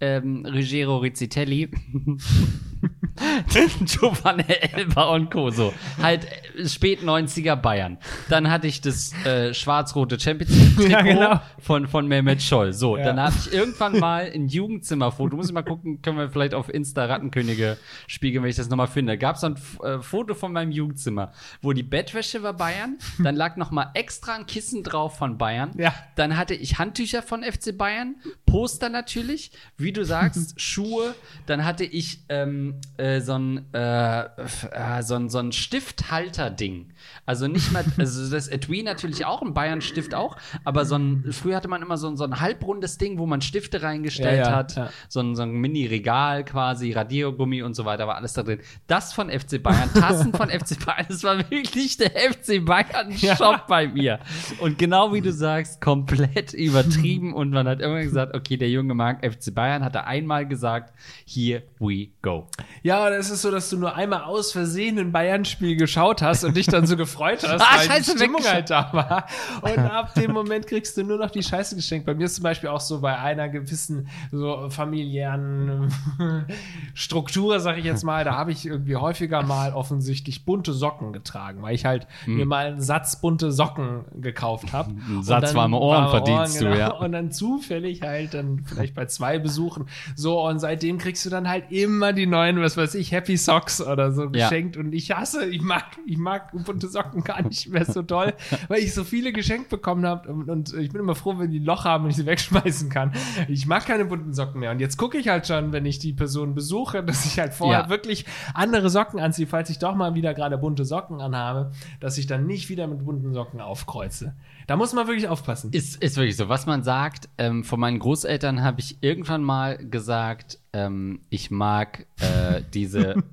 [0.00, 1.70] ähm, Ruggero Rizzitelli.
[3.84, 5.50] Giovanni Elba und Co.
[5.50, 5.72] So.
[6.02, 7.98] Halt äh, spät 90er Bayern.
[8.28, 11.40] Dann hatte ich das äh, schwarz-rote Champions League Ja, genau.
[11.58, 12.72] von, von Mehmet Scholl.
[12.72, 13.04] So, Ja.
[13.04, 15.36] dann habe ich irgendwann mal ein Jugendzimmerfoto.
[15.36, 18.86] Muss ich mal gucken, können wir vielleicht auf Insta Rattenkönige spiegeln, wenn ich das nochmal
[18.88, 19.18] finde.
[19.18, 22.98] Gab es ein äh, Foto von meinem Jugendzimmer, wo die Bettwäsche war Bayern.
[23.18, 25.70] Dann lag noch mal extra ein Kissen drauf von Bayern.
[25.76, 25.94] Ja.
[26.16, 28.16] Dann hatte ich Handtücher von FC Bayern,
[28.56, 31.14] Poster natürlich, wie du sagst, Schuhe.
[31.44, 36.86] Dann hatte ich ähm, äh, so ein äh, äh, so ein, so ein Stifthalter-Ding.
[37.26, 41.56] Also nicht mal, also das Etui natürlich auch, ein Bayern-Stift auch, aber so ein, früher
[41.56, 44.56] hatte man immer so ein, so ein halbrundes Ding, wo man Stifte reingestellt Ja, ja,
[44.56, 44.76] hat.
[44.76, 44.90] ja.
[45.10, 48.60] So ein, so ein Mini-Regal quasi, Radiergummi und so weiter, war alles da drin.
[48.86, 53.88] Das von FC Bayern, Tassen von FC Bayern, das war wirklich der FC Bayern-Shop bei
[53.88, 54.18] mir.
[54.60, 58.94] Und genau wie du sagst, komplett übertrieben und man hat immer gesagt, okay, der Junge
[58.94, 60.94] mag FC Bayern, hat er einmal gesagt,
[61.26, 62.46] here we go.
[62.82, 66.44] Ja, aber es ist so, dass du nur einmal aus Versehen ein Bayern-Spiel geschaut hast
[66.44, 69.26] und dich dann so gefreut hast, Ah, weil scheiße, die Stimmung halt da war.
[69.62, 72.06] Und ab dem Moment kriegst du nur noch die Scheiße geschenkt.
[72.06, 75.92] Bei mir ist zum Beispiel auch so bei einer gewissen so familiären
[76.94, 81.62] Struktur, sag ich jetzt mal, da habe ich irgendwie häufiger mal offensichtlich bunte Socken getragen,
[81.62, 84.90] weil ich halt mir mal einen Satz bunte Socken gekauft habe.
[85.08, 86.92] Ein Satz warme Ohren verdienst du, ja.
[86.92, 89.86] Und dann zufällig halt dann vielleicht bei zwei Besuchen.
[90.14, 93.80] So, und seitdem kriegst du dann halt immer die neuen, was weiß ich, Happy Socks
[93.80, 94.28] oder so Ja.
[94.48, 94.76] geschenkt.
[94.76, 98.34] Und ich hasse, ich mag, ich mag bunte Socken gar nicht mehr so toll,
[98.68, 100.28] weil ich so viele geschenkt bekommen habe.
[100.32, 102.88] Und, und ich bin immer froh, wenn die ein Loch haben und ich sie wegschmeißen
[102.88, 103.12] kann.
[103.48, 104.70] Ich mag keine bunten Socken mehr.
[104.70, 107.82] Und jetzt gucke ich halt schon, wenn ich die Person besuche, dass ich halt vorher
[107.82, 107.88] Ja.
[107.88, 112.26] wirklich andere Socken anziehe, falls ich doch mal wieder gerade bunte Socken anhabe, dass ich
[112.26, 114.34] dann nicht wieder mit bunten Socken aufkreuze.
[114.66, 115.72] Da muss man wirklich aufpassen.
[115.72, 116.48] Ist, ist wirklich so.
[116.48, 122.06] Was man sagt, ähm, von meinen Großeltern habe ich irgendwann mal gesagt, ähm, ich mag
[122.20, 123.16] äh, diese.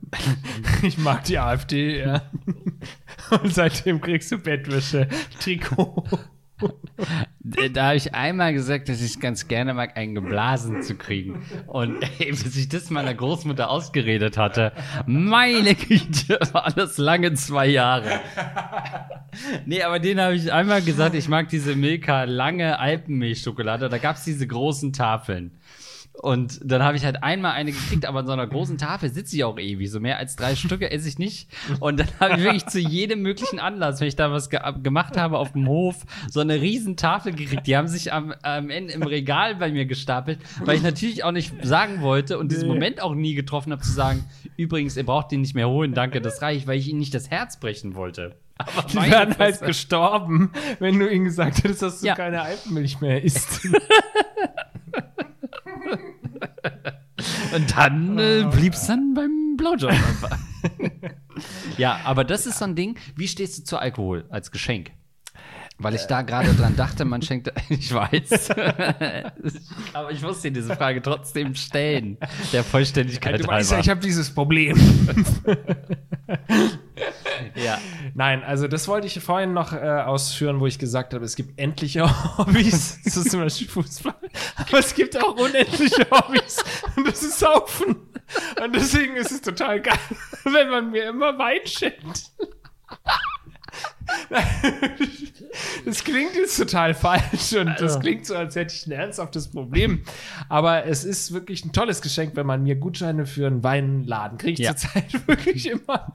[0.83, 2.23] Ich mag die AfD, ja.
[3.41, 5.07] Und seitdem kriegst du Bettwäsche,
[5.39, 6.03] Trikot.
[7.71, 11.43] Da habe ich einmal gesagt, dass ich es ganz gerne mag, einen geblasen zu kriegen.
[11.67, 14.71] Und ey, bis ich das meiner Großmutter ausgeredet hatte,
[15.05, 18.19] meine Güte, war das lange zwei Jahre.
[19.65, 23.89] Nee, aber den habe ich einmal gesagt, ich mag diese Milka lange Alpenmilchschokolade.
[23.89, 25.51] Da gab es diese großen Tafeln.
[26.21, 29.35] Und dann habe ich halt einmal eine gekriegt, aber an so einer großen Tafel sitze
[29.35, 29.89] ich auch ewig.
[29.89, 31.49] So mehr als drei Stücke esse ich nicht.
[31.79, 35.17] Und dann habe ich wirklich zu jedem möglichen Anlass, wenn ich da was ge gemacht
[35.17, 37.65] habe auf dem Hof, so eine riesen Tafel gekriegt.
[37.67, 41.31] Die haben sich am, am Ende im Regal bei mir gestapelt, weil ich natürlich auch
[41.31, 42.67] nicht sagen wollte und diesen.
[42.67, 44.23] Moment auch nie getroffen habe, zu sagen,
[44.55, 47.29] übrigens, ihr braucht den nicht mehr holen, danke, das reicht, weil ich ihnen nicht das
[47.29, 48.35] Herz brechen wollte.
[48.57, 52.15] Aber Die wären halt gestorben, wenn du ihnen gesagt hättest, dass du Ja.
[52.15, 53.67] keine Alpenmilch mehr isst.
[57.53, 60.37] Und dann äh, blieb's dann beim Blowjob einfach.
[61.77, 62.97] ja, aber das ist so ein Ding.
[63.15, 64.91] Wie stehst du zu Alkohol als Geschenk?
[65.79, 68.51] Weil ich da gerade dran dachte, man schenkt, ich weiß.
[69.93, 72.17] aber ich muss dir diese Frage trotzdem stellen.
[72.51, 74.77] Der Vollständigkeit du weißt ja, ich habe dieses Problem.
[77.55, 77.79] Ja.
[78.13, 81.59] Nein, also das wollte ich vorhin noch äh, ausführen, wo ich gesagt habe, es gibt
[81.59, 82.03] endliche
[82.37, 82.99] Hobbys.
[83.03, 84.15] Das ist zum Beispiel Fußball.
[84.55, 86.63] Aber es gibt auch unendliche Hobbys.
[86.95, 87.95] Und das ist Saufen.
[88.63, 89.99] Und deswegen ist es total geil,
[90.43, 92.31] wenn man mir immer Wein schenkt.
[95.85, 100.01] Das klingt jetzt total falsch und das klingt so, als hätte ich ein ernsthaftes Problem.
[100.49, 104.59] Aber es ist wirklich ein tolles Geschenk, wenn man mir Gutscheine für einen Weinladen kriegt.
[104.59, 104.75] Ja.
[104.75, 106.13] Zurzeit wirklich immer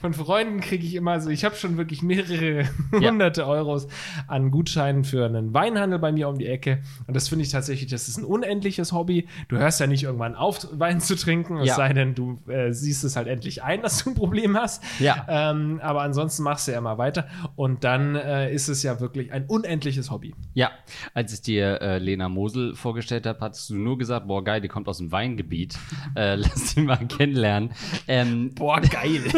[0.00, 3.10] von Freunden kriege ich immer so, ich habe schon wirklich mehrere Ja.
[3.10, 3.88] hunderte Euros
[4.28, 6.82] an Gutscheinen für einen Weinhandel bei mir um die Ecke.
[7.06, 9.26] Und das finde ich tatsächlich, das ist ein unendliches Hobby.
[9.48, 11.76] Du hörst ja nicht irgendwann auf, Wein zu trinken, es Ja.
[11.76, 14.82] sei denn, du äh, siehst es halt endlich ein, dass du ein Problem hast.
[14.98, 15.24] Ja.
[15.26, 17.05] Ähm, aber ansonsten machst du ja immer weiter.
[17.54, 20.34] Und dann äh, ist es ja wirklich ein unendliches Hobby.
[20.54, 20.70] Ja,
[21.14, 24.68] als ich dir äh, Lena Mosel vorgestellt habe, hattest du nur gesagt, boah, geil, die
[24.68, 25.78] kommt aus dem Weingebiet.
[26.16, 27.70] äh, lass sie mal kennenlernen.
[28.08, 29.22] Ähm, Boah, geil.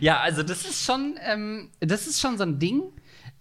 [0.00, 2.82] Ja, also das ist schon, ähm, das ist schon so ein Ding,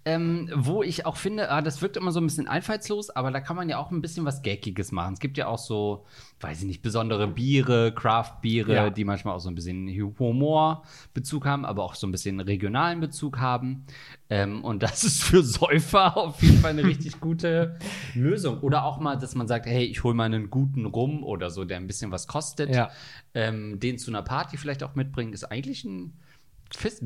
[0.08, 3.42] ähm, wo ich auch finde, ah, das wirkt immer so ein bisschen einfallslos, aber da
[3.42, 5.16] kann man ja auch ein bisschen was Gaggiges machen.
[5.16, 6.06] Es gibt ja auch so,
[6.40, 8.90] weiß ich nicht, besondere Biere, Craft-Biere, Ja.
[8.90, 13.40] die manchmal auch so ein bisschen Humorbezug haben, aber auch so ein bisschen regionalen Bezug
[13.40, 13.86] haben.
[14.30, 17.78] Ähm, und das ist für Säufer auf jeden Fall eine richtig gute
[18.16, 18.60] Lösung.
[18.62, 21.66] Oder auch mal, dass man sagt, hey, ich hole mal einen guten Rum oder so,
[21.66, 22.92] der ein bisschen was kostet Ja.
[23.34, 26.14] ähm, den zu einer Party vielleicht auch mitbringen, ist eigentlich ein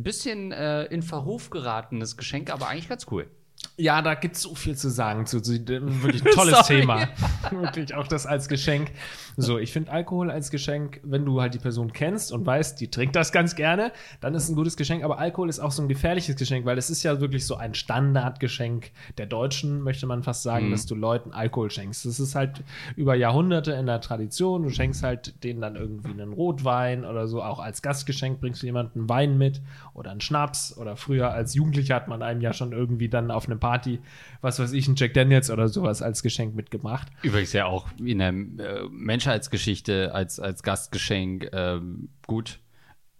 [0.04, 3.30] bisschen äh, in Verruf geratenes Geschenk, aber eigentlich ganz cool.
[3.78, 5.26] Ja, da gibt es so viel zu sagen.
[5.26, 6.67] Zu, zu, wirklich ein tolles.
[6.67, 7.08] Thema.
[7.52, 8.91] wirklich auch das als Geschenk.
[9.38, 12.89] So, ich finde Alkohol als Geschenk, wenn du halt die Person kennst und weißt, die
[12.89, 15.04] trinkt das ganz gerne, dann ist es ein gutes Geschenk.
[15.04, 17.74] Aber Alkohol ist auch so ein gefährliches Geschenk, weil es ist ja wirklich so ein
[17.74, 22.06] Standardgeschenk der Deutschen, möchte man fast sagen, dass du Leuten Alkohol schenkst.
[22.06, 22.63] Das ist halt
[22.95, 24.63] über Jahrhunderte in der Tradition.
[24.63, 27.41] Du schenkst halt denen dann irgendwie einen Rotwein oder so.
[27.41, 29.62] Auch als Gastgeschenk bringst du jemanden Wein mit
[29.93, 30.77] oder einen Schnaps.
[30.77, 33.99] Oder früher als Jugendlicher hat man einem ja schon irgendwie dann auf eine Party,
[34.41, 37.08] was weiß ich, ein Jack Daniels oder sowas als Geschenk mitgebracht.
[37.23, 42.60] Übrigens ja auch in der äh, Menschheitsgeschichte als, als Gastgeschenk ähm, gut.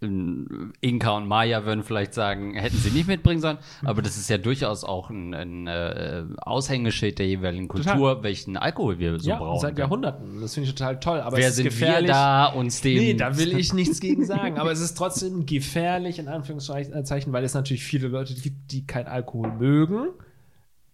[0.02, 4.28] Ähm, Inka und Maya würden vielleicht sagen, hätten sie nicht mitbringen sollen, aber das ist
[4.28, 9.38] ja durchaus auch ein, ein äh, Aushängeschild der jeweiligen Kultur, welchen Alkohol wir so ja,
[9.38, 9.60] brauchen.
[9.60, 10.40] seit Jahrhunderten.
[10.40, 11.20] Das finde ich total toll.
[11.20, 12.08] Aber Wer es ist sind gefährlich.
[12.08, 14.58] wir da, uns dem Nee, da will ich nichts gegen sagen.
[14.58, 19.06] Aber es ist trotzdem gefährlich, in Anführungszeichen, weil es natürlich viele Leute gibt, die kein
[19.06, 20.08] Alkohol mögen.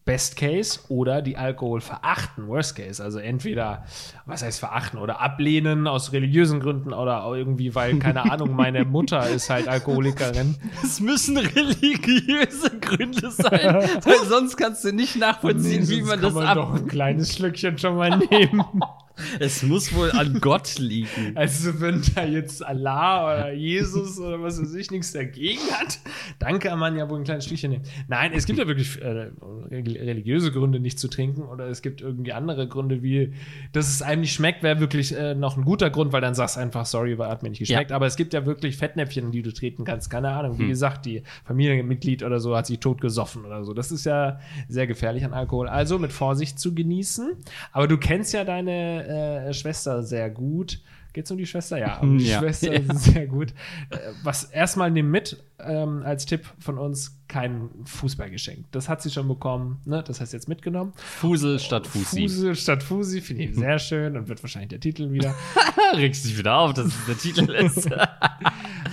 [0.09, 3.05] Best Case oder die Alkohol verachten, Worst Case.
[3.05, 3.85] Also entweder,
[4.25, 9.29] was heißt verachten oder ablehnen aus religiösen Gründen oder irgendwie, weil, keine Ahnung, meine Mutter
[9.29, 10.57] ist halt Alkoholikerin.
[10.83, 16.23] Es müssen religiöse Gründe sein, weil sonst kannst du nicht nachvollziehen, wie Sonst man kann
[16.23, 16.55] das man ab.
[16.55, 18.64] doch ein kleines Schlückchen schon mal nehmen.
[19.39, 21.33] Es muss wohl an Gott liegen.
[21.35, 25.99] Also wenn da jetzt Allah oder Jesus oder was weiß ich nichts dagegen hat,
[26.39, 27.85] dann kann man ja wohl ein kleines Stückchen nehmen.
[28.09, 29.31] Nein, es gibt ja wirklich äh,
[29.71, 33.33] religiöse Gründe, nicht zu trinken oder es gibt irgendwie andere Gründe, wie
[33.73, 36.57] dass es einem nicht schmeckt, wäre wirklich äh, noch ein guter Grund, weil dann sagst
[36.57, 37.91] du einfach, sorry, weil hat mir nicht geschmeckt.
[37.91, 37.97] Ja.
[37.97, 40.11] Aber es gibt ja wirklich Fettnäpfchen, die du treten kannst.
[40.11, 43.75] Keine Ahnung, wie gesagt, die Familienmitglied oder so hat sich tot gesoffen oder so.
[43.75, 45.69] Das ist ja sehr gefährlich an Alkohol.
[45.69, 47.33] Also mit Vorsicht zu genießen.
[47.73, 50.81] Aber du kennst ja deine äh, Schwester sehr gut.
[51.14, 51.79] Geht's um die Schwester?
[51.79, 52.38] Ja, um die Ja.
[52.38, 52.94] Schwester Ja.
[52.94, 53.51] sehr gut.
[53.90, 58.66] Äh, Was erstmal nimm mit ähm, als Tipp von uns kein Fußballgeschenk.
[58.71, 59.81] Das hat sie schon bekommen.
[59.85, 60.03] Ne?
[60.07, 60.92] Das du jetzt mitgenommen.
[60.97, 62.23] Fusel statt Fusi.
[62.23, 65.35] Fusel statt Fusi finde ich sehr schön und wird wahrscheinlich der Titel wieder.
[65.94, 67.88] Regst dich wieder auf, dass es der Titel ist.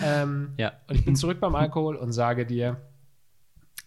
[0.04, 0.74] ähm, ja.
[0.88, 2.82] Und ich bin zurück beim Alkohol und sage dir,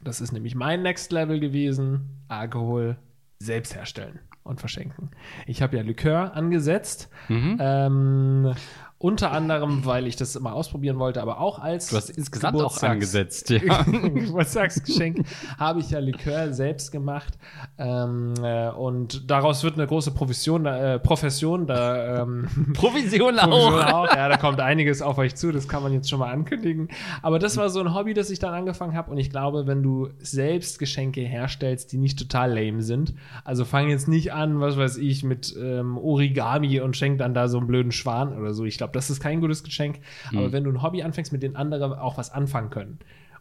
[0.02, 2.98] das ist nämlich mein Next Level gewesen: Alkohol
[3.40, 5.10] selbst herstellen und verschenken.
[5.46, 7.10] Ich habe ja Likör angesetzt.
[7.28, 7.58] Mhm.
[7.60, 8.54] Ähm,
[8.98, 12.82] unter anderem, weil ich das immer ausprobieren wollte, aber auch als Du hast insgesamt auch
[12.82, 13.50] angesetzt.
[13.50, 13.82] Ja.
[13.84, 15.24] Geburtstagsgeschenk
[15.58, 17.38] habe ich ja Likör selbst gemacht
[17.78, 23.92] ähm, äh, und daraus wird eine große Profession, äh, Profession da ähm, Provision Provision auch.
[23.92, 24.14] auch.
[24.14, 26.88] Ja, da kommt einiges auf euch zu, das kann man jetzt schon mal ankündigen.
[27.22, 29.10] Aber das war so ein Hobby, das ich dann angefangen habe.
[29.10, 33.88] Und ich glaube, wenn du selbst Geschenke herstellst, die nicht total lame sind, also fang
[33.88, 37.66] jetzt nicht an, was weiß ich, mit ähm, Origami und schenk dann da so einen
[37.66, 38.64] blöden Schwan oder so.
[38.64, 40.00] Ich glaube, das ist kein gutes Geschenk.
[40.30, 42.98] Aber wenn du ein Hobby anfängst, mit dem andere auch was anfangen können.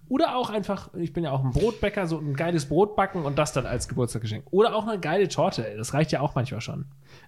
[0.09, 3.37] Oder auch einfach, ich bin ja auch ein Brotbäcker, so ein geiles Brot backen und
[3.37, 4.45] das dann als Geburtstagsgeschenk.
[4.51, 6.85] Oder auch eine geile Torte, das reicht ja auch manchmal schon.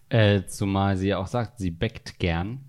[0.07, 2.61] Äh, zumal sie ja auch sagt, sie backt gern.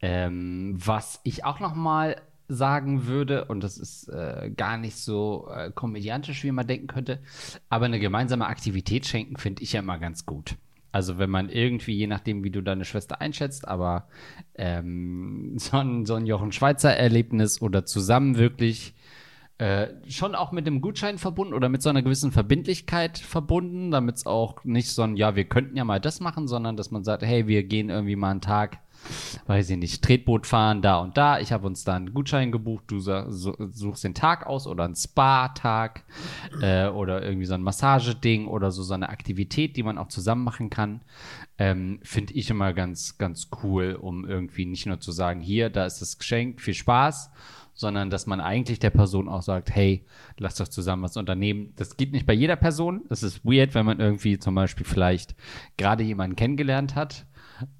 [0.00, 2.16] Ähm, was ich auch noch mal
[2.48, 7.18] sagen würde, und das ist äh, gar nicht so äh, komödiantisch, wie man denken könnte,
[7.68, 10.56] aber eine gemeinsame Aktivität schenken finde ich ja immer ganz gut.
[10.96, 14.08] Also wenn man irgendwie, je nachdem, wie du deine Schwester einschätzt, aber
[14.54, 18.94] ähm, so ein, so ein Jochen Schweizer Erlebnis oder zusammen wirklich
[19.58, 24.16] äh, schon auch mit dem Gutschein verbunden oder mit so einer gewissen Verbindlichkeit verbunden, damit
[24.16, 27.04] es auch nicht so ein, ja, wir könnten ja mal das machen, sondern dass man
[27.04, 28.80] sagt, hey, wir gehen irgendwie mal einen Tag,
[29.46, 31.40] weiß ich nicht, Tretboot fahren, da und da.
[31.40, 36.04] Ich habe uns da einen Gutschein gebucht, du suchst den Tag aus oder einen Spa-Tag
[36.60, 40.44] äh, oder irgendwie so ein Massageding oder so, so eine Aktivität, die man auch zusammen
[40.44, 41.00] machen kann.
[41.56, 45.86] Ähm, Finde ich immer ganz, ganz cool, um irgendwie nicht nur zu sagen, hier, da
[45.86, 47.30] ist das Geschenk, viel Spaß,
[47.76, 50.04] sondern dass man eigentlich der Person auch sagt, hey,
[50.38, 51.74] lass doch zusammen was unternehmen.
[51.76, 53.02] Das geht nicht bei jeder Person.
[53.08, 55.36] Das ist weird, wenn man irgendwie zum Beispiel vielleicht
[55.76, 57.26] gerade jemanden kennengelernt hat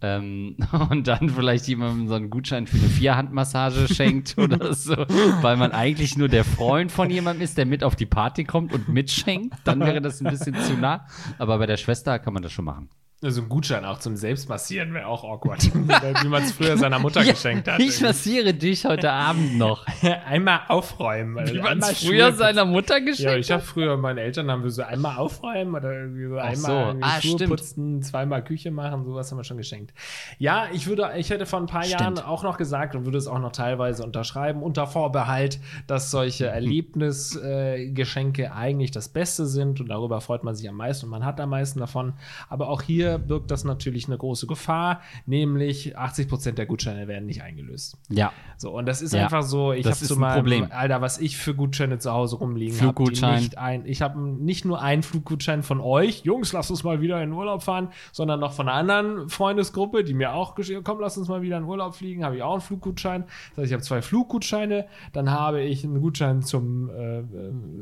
[0.02, 0.56] ähm,
[0.90, 4.96] und dann vielleicht jemandem so einen Gutschein für eine Vierhandmassage schenkt oder so,
[5.40, 8.72] weil man eigentlich nur der Freund von jemandem ist, der mit auf die Party kommt
[8.72, 11.06] und mitschenkt, dann wäre das ein bisschen zu nah.
[11.38, 12.90] Aber bei der Schwester kann man das schon machen.
[13.24, 17.22] Also ein Gutschein auch zum Selbstmassieren wäre auch awkward, wie man es früher seiner Mutter
[17.24, 17.81] ja, geschenkt hat.
[17.81, 19.87] Ich massiere dich heute Abend noch.
[20.26, 21.48] einmal aufräumen.
[21.48, 23.33] Wie man es früher seiner Mutter geschenkt hat?
[23.33, 26.92] Ja, ich habe früher, meine Eltern haben wir so einmal aufräumen oder irgendwie so einmal
[26.92, 26.98] so.
[27.00, 27.50] Ah, Schuhe stimmt.
[27.50, 29.94] putzen, zweimal Küche machen, sowas haben wir schon geschenkt.
[30.37, 32.00] Ja, ich würde, ich hätte vor ein paar stimmt.
[32.02, 36.48] Jahren auch noch gesagt und würde es auch noch teilweise unterschreiben, unter Vorbehalt, dass solche
[36.48, 41.24] Erlebnisgeschenke äh, eigentlich das Beste sind und darüber freut man sich am meisten und man
[41.24, 42.12] hat am meisten davon.
[42.50, 47.27] Aber auch hier birgt das natürlich eine große Gefahr, nämlich 80 Prozent der Gutscheine werden
[47.27, 47.99] nicht eingelöst.
[48.09, 48.33] Ja.
[48.57, 49.25] So, und das ist ja.
[49.25, 50.69] einfach so, ich habe zu meinem, Problem.
[50.71, 53.83] Alter, was ich für Gutscheine zu Hause rumliegen habe.
[53.85, 57.38] Ich habe nicht nur einen Fluggutschein von euch, Jungs, lass uns mal wieder in den
[57.38, 61.29] Urlaub fahren, sondern noch von einer anderen Freundesgruppe, die mir auch geschrieben komm, lass uns
[61.29, 63.25] mal wieder in den Urlaub fliegen, habe ich auch einen Fluggutschein.
[63.51, 67.25] Das heißt, ich habe zwei Fluggutscheine, dann habe ich einen Gutschein zum äh, äh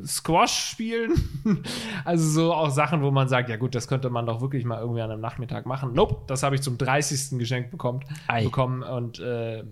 [0.05, 1.13] Squash spielen.
[2.05, 4.79] also so auch Sachen, wo man sagt, ja gut, das könnte man doch wirklich mal
[4.79, 5.93] irgendwie an einem Nachmittag machen.
[5.93, 7.39] Nope, das habe ich zum 30.
[7.39, 8.01] geschenkt bekommen,
[8.43, 9.63] bekommen und äh,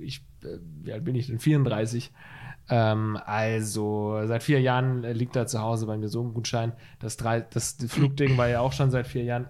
[0.00, 1.38] ich, äh, wie alt bin ich denn?
[1.38, 2.12] 34.
[2.70, 6.72] Ähm, also seit vier Jahren liegt da zu Hause bei mir so ein Gutschein.
[6.98, 9.46] Das, drei, das Flugding war ja auch schon seit vier Jahren.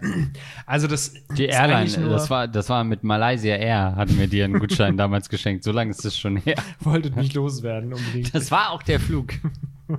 [0.66, 4.60] Also das die Airline, das war das war mit Malaysia Air hatten wir dir einen
[4.60, 5.64] Gutschein damals geschenkt.
[5.64, 6.56] So lange ist das schon her.
[6.80, 8.34] Wolltet nicht loswerden unbedingt.
[8.34, 9.32] Das war auch der Flug.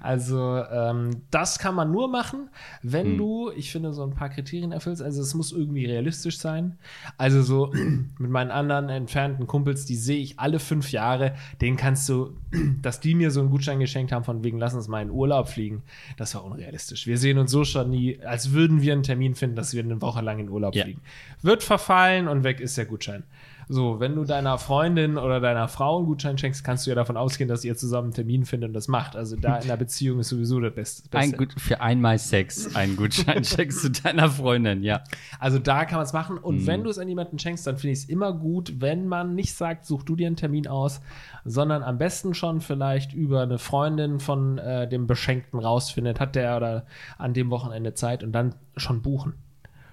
[0.00, 2.50] Also ähm, das kann man nur machen,
[2.82, 3.18] wenn hm.
[3.18, 5.02] du, ich finde, so ein paar Kriterien erfüllst.
[5.02, 6.78] Also es muss irgendwie realistisch sein.
[7.18, 7.72] Also so
[8.18, 12.36] mit meinen anderen entfernten Kumpels, die sehe ich alle fünf Jahre, denen kannst du,
[12.82, 15.48] dass die mir so einen Gutschein geschenkt haben von wegen, lass uns mal in Urlaub
[15.48, 15.82] fliegen,
[16.16, 17.06] das war unrealistisch.
[17.06, 20.00] Wir sehen uns so schon nie, als würden wir einen Termin finden, dass wir eine
[20.02, 20.84] Woche lang in Urlaub ja.
[20.84, 21.00] fliegen.
[21.42, 23.24] Wird verfallen und weg ist der Gutschein.
[23.68, 27.16] So, wenn du deiner Freundin oder deiner Frau einen Gutschein schenkst, kannst du ja davon
[27.16, 29.16] ausgehen, dass ihr zusammen einen Termin findet und das macht.
[29.16, 31.08] Also da in der Beziehung ist sowieso das Beste.
[31.18, 35.02] Ein Gut, für einmal Sex einen Gutschein schenkst du deiner Freundin, ja.
[35.40, 36.38] Also da kann man es machen.
[36.38, 36.66] Und mhm.
[36.68, 39.54] wenn du es an jemanden schenkst, dann finde ich es immer gut, wenn man nicht
[39.54, 41.00] sagt, such du dir einen Termin aus,
[41.44, 46.56] sondern am besten schon vielleicht über eine Freundin von äh, dem Beschenkten rausfindet, hat der
[46.56, 46.86] oder
[47.18, 49.34] an dem Wochenende Zeit und dann schon buchen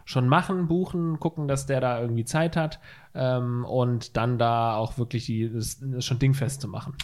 [0.05, 2.79] schon machen, buchen, gucken, dass der da irgendwie Zeit hat
[3.13, 6.95] ähm, und dann da auch wirklich die, das, das schon dingfest zu machen.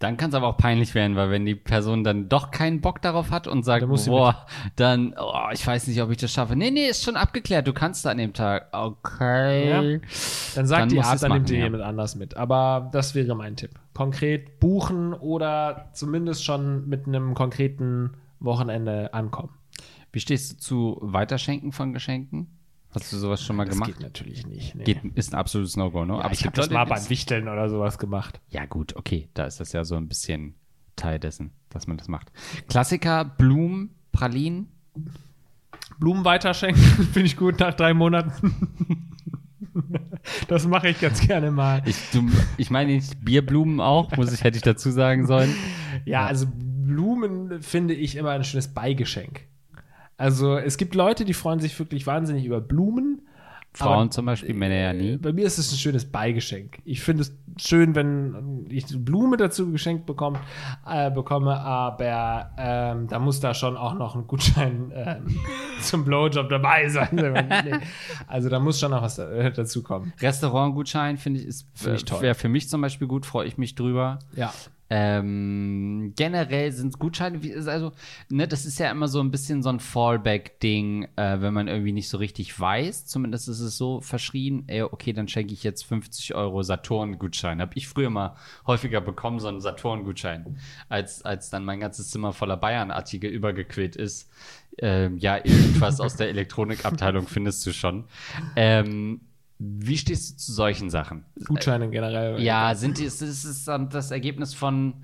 [0.00, 3.00] Dann kann es aber auch peinlich werden, weil wenn die Person dann doch keinen Bock
[3.00, 4.44] darauf hat und sagt, boah,
[4.76, 6.56] dann, oh, ich weiß nicht, ob ich das schaffe.
[6.56, 8.68] Nee, nee, ist schon abgeklärt, du kannst da an dem Tag.
[8.72, 9.70] Okay.
[9.70, 10.00] Ja.
[10.56, 11.64] Dann sagt dann die ab, dann nimmt ihr ja.
[11.64, 12.36] jemand anders mit.
[12.36, 13.70] Aber das wäre mein Tipp.
[13.94, 19.54] Konkret buchen oder zumindest schon mit einem konkreten Wochenende ankommen.
[20.14, 22.46] Wie stehst du zu Weiterschenken von Geschenken?
[22.90, 23.90] Hast du sowas schon mal das gemacht?
[23.90, 24.76] Das geht natürlich nicht.
[24.76, 24.84] Nee.
[24.84, 26.12] Geht, ist ein absolutes No-Go, ne?
[26.12, 28.40] Ja, Aber ich habe das mal beim Wichteln oder sowas gemacht.
[28.48, 29.28] Ja, gut, okay.
[29.34, 30.54] Da ist das ja so ein bisschen
[30.94, 32.30] Teil dessen, dass man das macht.
[32.68, 34.68] Klassiker, Blumen, Pralinen.
[35.98, 36.80] Blumen weiterschenken,
[37.12, 38.78] finde ich gut nach drei Monaten.
[40.46, 41.82] das mache ich ganz gerne mal.
[41.86, 45.52] Ich, du, ich meine nicht Bierblumen auch, muss ich, hätte ich dazu sagen sollen.
[46.04, 49.48] Ja, ja, also Blumen finde ich immer ein schönes Beigeschenk.
[50.16, 53.22] Also es gibt Leute, die freuen sich wirklich wahnsinnig über Blumen.
[53.76, 55.16] Frauen aber, zum Beispiel, Männer ja nie.
[55.16, 56.78] Bei mir ist es ein schönes Beigeschenk.
[56.84, 60.38] Ich finde es schön, wenn ich Blume dazu geschenkt bekomme,
[60.88, 65.16] äh, bekomme aber ähm, da muss da schon auch noch ein Gutschein äh,
[65.80, 67.18] zum Blowjob dabei sein.
[68.28, 70.12] also da muss schon noch was äh, dazu kommen.
[70.20, 73.74] Restaurantgutschein finde ich ist find ich wäre für mich zum Beispiel gut, freue ich mich
[73.74, 74.20] drüber.
[74.36, 74.52] Ja.
[74.96, 77.90] Ähm, generell sind es Gutscheine, also,
[78.28, 81.90] ne, das ist ja immer so ein bisschen so ein Fallback-Ding, äh, wenn man irgendwie
[81.90, 83.04] nicht so richtig weiß.
[83.06, 87.60] Zumindest ist es so verschrien, ey, okay, dann schenke ich jetzt 50 Euro Saturn-Gutschein.
[87.60, 88.36] Habe ich früher mal
[88.68, 94.30] häufiger bekommen, so einen Saturn-Gutschein, als, als dann mein ganzes Zimmer voller Bayern-Artikel übergequillt ist.
[94.78, 98.04] Ähm, ja, irgendwas aus der Elektronikabteilung findest du schon.
[98.54, 99.22] Ähm,
[99.58, 101.24] wie stehst du zu solchen Sachen?
[101.46, 102.40] Gutscheine generell.
[102.40, 104.94] Ja, sind ist, ist es das Ergebnis von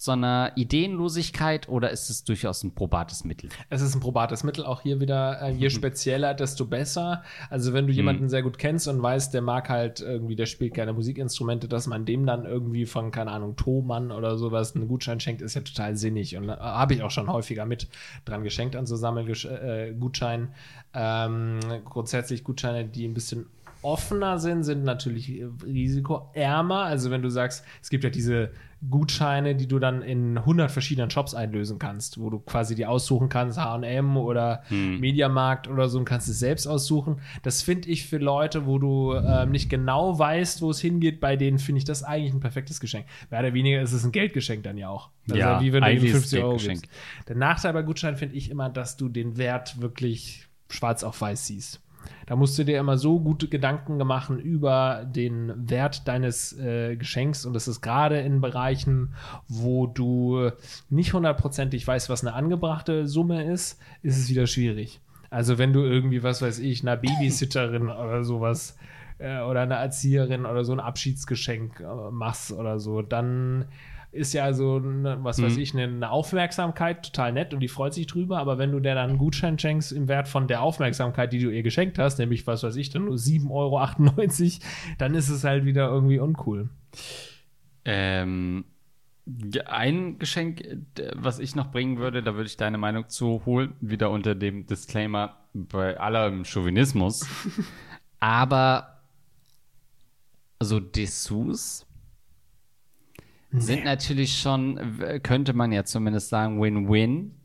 [0.00, 3.50] so einer Ideenlosigkeit oder ist es durchaus ein probates Mittel?
[3.68, 5.70] Es ist ein probates Mittel, auch hier wieder, äh, je mhm.
[5.70, 7.22] spezieller, desto besser.
[7.50, 8.28] Also wenn du jemanden mhm.
[8.28, 12.04] sehr gut kennst und weißt, der mag halt irgendwie, der spielt gerne Musikinstrumente, dass man
[12.04, 15.96] dem dann irgendwie von, keine Ahnung, Thomann oder sowas einen Gutschein schenkt, ist ja total
[15.96, 16.36] sinnig.
[16.36, 17.88] Und äh, habe ich auch schon häufiger mit
[18.24, 20.48] dran geschenkt an so Sammelgutscheinen.
[20.48, 20.54] Äh,
[20.94, 23.46] ähm, grundsätzlich Gutscheine, die ein bisschen
[23.82, 26.84] offener sind, sind natürlich äh, risikoärmer.
[26.84, 28.50] Also wenn du sagst, es gibt ja diese
[28.88, 33.28] Gutscheine, die du dann in 100 verschiedenen Shops einlösen kannst, wo du quasi die aussuchen
[33.28, 35.00] kannst, H&M oder hm.
[35.00, 37.20] Mediamarkt oder so und kannst es selbst aussuchen.
[37.42, 41.36] Das finde ich für Leute, wo du ähm, nicht genau weißt, wo es hingeht, bei
[41.36, 43.06] denen finde ich das eigentlich ein perfektes Geschenk.
[43.30, 45.10] Mehr oder weniger ist es ein Geldgeschenk dann ja auch.
[45.28, 46.86] Also ja, wie wenn du 50 Euro gibst.
[47.26, 51.46] Der Nachteil bei Gutscheinen finde ich immer, dass du den Wert wirklich schwarz auf weiß
[51.46, 51.80] siehst.
[52.26, 57.44] Da musst du dir immer so gute Gedanken machen über den Wert deines äh, Geschenks
[57.46, 59.14] und das ist gerade in Bereichen,
[59.48, 60.50] wo du
[60.90, 65.00] nicht hundertprozentig weißt, was eine angebrachte Summe ist, ist es wieder schwierig.
[65.30, 68.76] Also wenn du irgendwie, was weiß ich, einer Babysitterin oder sowas
[69.18, 73.66] äh, oder einer Erzieherin oder so ein Abschiedsgeschenk äh, machst oder so, dann
[74.10, 75.60] ist ja so, was weiß mhm.
[75.60, 79.10] ich, eine Aufmerksamkeit total nett und die freut sich drüber, aber wenn du der dann
[79.10, 82.62] einen Gutschein schenkst im Wert von der Aufmerksamkeit, die du ihr geschenkt hast, nämlich, was
[82.62, 84.64] weiß ich, dann nur 7,98 Euro,
[84.98, 86.70] dann ist es halt wieder irgendwie uncool.
[87.84, 88.64] Ähm,
[89.66, 90.64] ein Geschenk,
[91.14, 94.66] was ich noch bringen würde, da würde ich deine Meinung zu holen, wieder unter dem
[94.66, 97.26] Disclaimer bei allem Chauvinismus.
[98.20, 99.00] aber
[100.60, 101.86] so Dessous
[103.50, 107.37] sind natürlich schon, könnte man ja zumindest sagen, Win-Win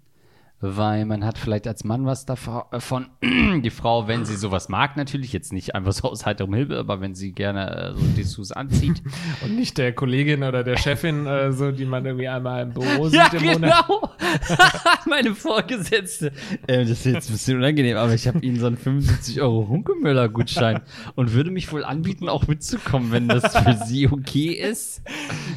[0.63, 3.07] weil man hat vielleicht als Mann was davon.
[3.21, 7.01] Die Frau, wenn sie sowas mag, natürlich jetzt nicht einfach so aus heiterem Hilfe, aber
[7.01, 9.01] wenn sie gerne äh, so Dessous anzieht.
[9.43, 13.07] Und nicht der Kollegin oder der Chefin, äh, so, die man irgendwie einmal im Büro
[13.09, 13.81] sieht ja, im genau.
[13.87, 14.11] Monat.
[15.05, 16.31] Meine Vorgesetzte.
[16.65, 19.67] Äh, das ist jetzt ein bisschen unangenehm, aber ich habe ihnen so einen 75 Euro
[19.67, 20.81] Hunkemöller-Gutschein
[21.15, 25.01] und würde mich wohl anbieten, auch mitzukommen, wenn das für sie okay ist.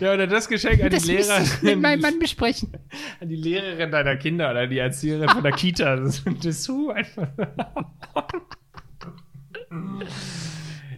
[0.01, 1.47] Ja, oder das Geschenk an das die Lehrerin.
[1.63, 2.73] mit meinem Mann besprechen.
[3.21, 5.97] An die Lehrerin deiner Kinder oder die als Erzieherin von der Kita.
[5.97, 7.29] Das ist ein Dessous einfach.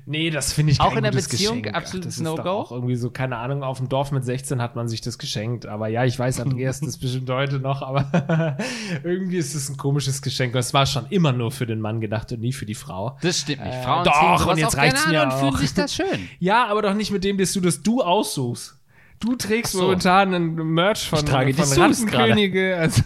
[0.07, 1.77] Nee, das finde ich Auch in der Beziehung Geschenk.
[1.77, 2.67] absolut No-Go?
[2.71, 5.67] Irgendwie so, keine Ahnung, auf dem Dorf mit 16 hat man sich das geschenkt.
[5.67, 8.57] Aber ja, ich weiß, Andreas, das bestimmt heute noch, aber
[9.05, 10.55] irgendwie ist es ein komisches Geschenk.
[10.55, 13.19] Und es war schon immer nur für den Mann gedacht und nie für die Frau.
[13.21, 13.75] Das stimmt nicht.
[13.75, 15.41] Äh, Frauen doch, und jetzt reicht's mir und auch.
[15.41, 16.07] fühlen sich das schön.
[16.39, 18.78] ja, aber doch nicht mit dem, dass du das du aussuchst.
[19.21, 19.83] Du trägst so.
[19.83, 22.77] momentan ein Merch von, ich trage von Rattenkönige.
[22.77, 23.03] Also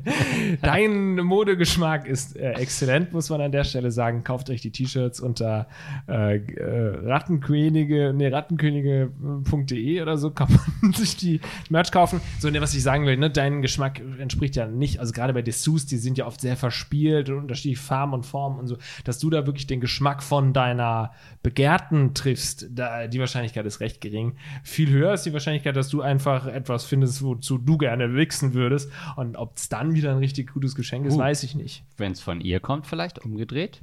[0.62, 4.24] dein Modegeschmack ist äh, exzellent, muss man an der Stelle sagen.
[4.24, 5.68] Kauft euch die T-Shirts unter
[6.08, 10.48] äh, äh, Rattenkönige, nee, rattenkönige.de oder so kann
[10.82, 11.40] man sich die
[11.70, 12.20] Merch kaufen.
[12.40, 15.42] So, ne, was ich sagen will, ne, dein Geschmack entspricht ja nicht, also gerade bei
[15.42, 19.20] Dessous, die sind ja oft sehr verspielt und unterschiedliche Farben und Formen und so, dass
[19.20, 21.12] du da wirklich den Geschmack von deiner
[21.44, 24.36] Begehrten triffst, da, die Wahrscheinlichkeit ist recht gering.
[24.64, 28.90] Viel höher ist die Wahrscheinlichkeit, dass du einfach etwas findest, wozu du gerne wichsen würdest.
[29.16, 31.84] Und ob es dann wieder ein richtig gutes Geschenk ist, uh, weiß ich nicht.
[31.96, 33.82] Wenn es von ihr kommt, vielleicht umgedreht.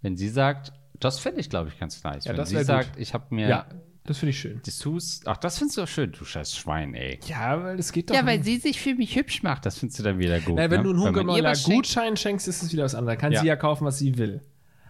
[0.00, 2.24] Wenn sie sagt, das finde ich, glaube ich, ganz nice.
[2.24, 3.02] Ja, Wenn sie sagt, gut.
[3.02, 3.48] ich habe mir.
[3.48, 3.66] Ja.
[4.04, 4.62] Das finde ich schön.
[4.66, 7.20] Dessous, ach, das findest du auch schön, du scheiß Schwein, ey.
[7.26, 8.14] Ja, weil es geht doch.
[8.14, 10.54] Ja, weil sie sich für mich hübsch macht, das findest du dann wieder gut.
[10.56, 10.84] Na, wenn ne?
[10.84, 13.18] du einen Hungermoller Gutschein schenkst, ist es wieder was anderes.
[13.18, 13.40] Kann ja.
[13.40, 14.40] sie ja kaufen, was sie will.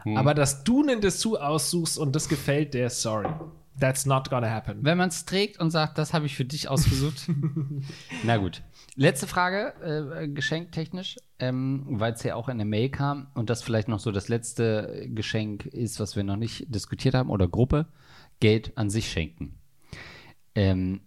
[0.04, 0.16] Hm.
[0.16, 3.28] Aber dass du einen Dessous aussuchst und das gefällt dir, sorry.
[3.80, 4.78] That's not gonna happen.
[4.82, 7.28] Wenn man es trägt und sagt, das habe ich für dich ausgesucht.
[8.24, 8.62] Na gut.
[8.96, 13.62] Letzte Frage, äh, geschenktechnisch, ähm, weil es ja auch in der Mail kam und das
[13.62, 17.86] vielleicht noch so das letzte Geschenk ist, was wir noch nicht diskutiert haben, oder Gruppe,
[18.40, 19.54] Geld an sich schenken.
[20.54, 21.00] Ähm,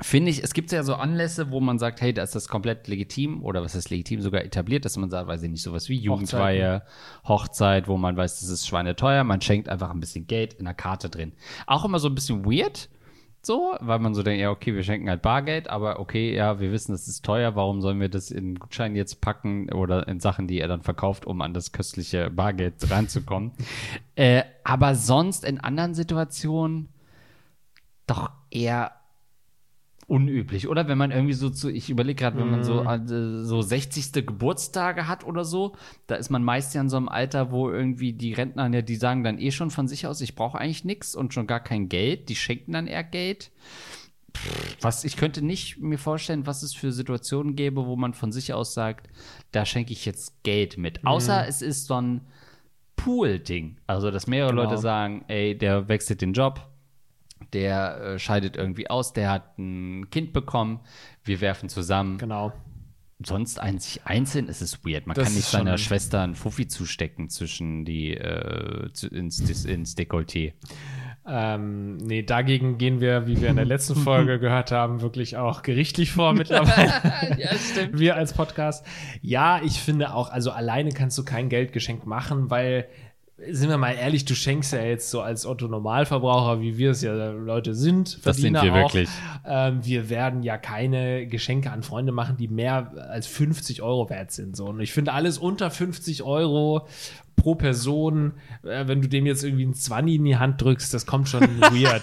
[0.00, 2.86] finde ich, es gibt ja so Anlässe, wo man sagt, hey, da ist das komplett
[2.86, 5.96] legitim oder was ist legitim, sogar etabliert, dass man sagt, weiß ich nicht, sowas wie
[5.96, 6.82] Jugendweihe,
[7.26, 10.74] Hochzeit, wo man weiß, das ist schweineteuer, man schenkt einfach ein bisschen Geld in der
[10.74, 11.32] Karte drin.
[11.66, 12.88] Auch immer so ein bisschen weird,
[13.42, 16.70] so, weil man so denkt, ja, okay, wir schenken halt Bargeld, aber okay, ja, wir
[16.70, 20.46] wissen, das ist teuer, warum sollen wir das in Gutschein jetzt packen oder in Sachen,
[20.46, 23.52] die er dann verkauft, um an das köstliche Bargeld ranzukommen.
[24.16, 26.88] äh, aber sonst in anderen Situationen
[28.06, 28.97] doch eher
[30.08, 30.88] unüblich, oder?
[30.88, 32.88] Wenn man irgendwie so zu, ich überlege gerade, wenn man so, mhm.
[32.88, 34.26] äh, so 60.
[34.26, 38.14] Geburtstage hat oder so, da ist man meist ja in so einem Alter, wo irgendwie
[38.14, 41.14] die Rentner, ja, die sagen dann eh schon von sich aus, ich brauche eigentlich nichts
[41.14, 43.50] und schon gar kein Geld, die schenken dann eher Geld.
[44.80, 48.54] was, ich könnte nicht mir vorstellen, was es für Situationen gäbe, wo man von sich
[48.54, 49.10] aus sagt,
[49.52, 51.02] da schenke ich jetzt Geld mit.
[51.02, 51.08] Mhm.
[51.08, 52.22] Außer es ist so ein
[52.96, 53.76] Pool-Ding.
[53.86, 54.64] Also, dass mehrere genau.
[54.64, 56.67] Leute sagen, ey, der wechselt den Job,
[57.52, 60.80] der äh, scheidet irgendwie aus, der hat ein Kind bekommen,
[61.24, 62.18] wir werfen zusammen.
[62.18, 62.52] Genau.
[63.24, 65.08] Sonst einzig einzeln ist es weird.
[65.08, 70.52] Man das kann nicht seiner Schwester einen Fuffi zustecken zwischen die äh, ins, ins Dekolleté.
[71.30, 75.62] Ähm, nee, dagegen gehen wir, wie wir in der letzten Folge gehört haben, wirklich auch
[75.62, 77.36] gerichtlich vor mittlerweile.
[77.38, 77.98] ja, stimmt.
[77.98, 78.86] Wir als Podcast.
[79.20, 82.88] Ja, ich finde auch, also alleine kannst du kein Geldgeschenk machen, weil
[83.50, 87.02] sind wir mal ehrlich, du schenkst ja jetzt so als Otto Normalverbraucher, wie wir es
[87.02, 89.08] ja Leute sind, Das sind wir auch, wirklich.
[89.46, 94.32] Ähm, wir werden ja keine Geschenke an Freunde machen, die mehr als 50 Euro wert
[94.32, 94.56] sind.
[94.56, 94.66] So.
[94.66, 96.88] Und ich finde alles unter 50 Euro
[97.36, 98.34] pro Person,
[98.64, 101.42] äh, wenn du dem jetzt irgendwie ein 20 in die Hand drückst, das kommt schon
[101.60, 102.02] weird.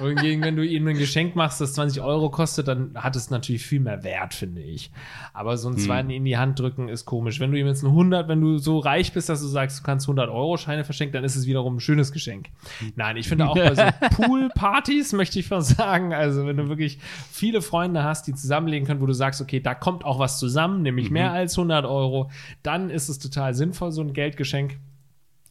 [0.00, 3.30] Und hingegen, wenn du ihm ein Geschenk machst, das 20 Euro kostet, dann hat es
[3.30, 4.90] natürlich viel mehr Wert, finde ich.
[5.32, 7.40] Aber so ein 20 in die Hand drücken ist komisch.
[7.40, 9.82] Wenn du ihm jetzt ein 100, wenn du so reich bist, dass du sagst, du
[9.84, 12.48] kannst 100 Euro Scheine verschenken, dann ist es wiederum ein schönes Geschenk.
[12.96, 13.82] Nein, ich finde auch bei so
[14.22, 16.98] Poolpartys, möchte ich mal sagen, also wenn du wirklich
[17.30, 20.82] viele Freunde hast, die zusammenlegen können, wo du sagst, okay, da kommt auch was zusammen,
[20.82, 22.30] nämlich mehr als 100 Euro,
[22.62, 24.78] dann ist es total sinnvoll, so ein Geldgeschenk.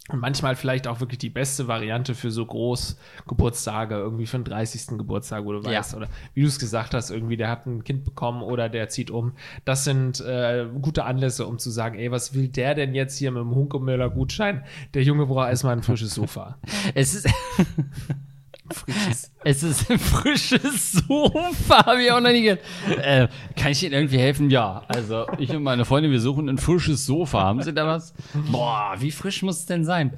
[0.10, 4.98] Und manchmal vielleicht auch wirklich die beste Variante für so Großgeburtstage, irgendwie für den 30.
[4.98, 5.78] Geburtstag, wo du Ja.
[5.80, 8.90] weißt, oder wie du es gesagt hast, irgendwie der hat ein Kind bekommen oder der
[8.90, 9.34] zieht um.
[9.64, 13.32] Das sind äh, gute Anlässe, um zu sagen, ey, was will der denn jetzt hier
[13.32, 14.64] mit dem Hunkemöller Gutschein?
[14.96, 16.58] Der Junge braucht erstmal ein frisches Sofa.
[16.96, 17.30] Es ist,
[18.74, 19.32] Frisches.
[19.44, 22.62] es ist ein frisches Sofa, habe ich auch noch nie gehört.
[22.98, 24.50] Äh, kann ich Ihnen irgendwie helfen?
[24.50, 24.84] Ja.
[24.88, 27.42] Also, ich und meine Freunde, wir suchen ein frisches Sofa.
[27.42, 28.14] Haben Sie da was?
[28.52, 30.12] Boah, wie frisch muss es denn sein?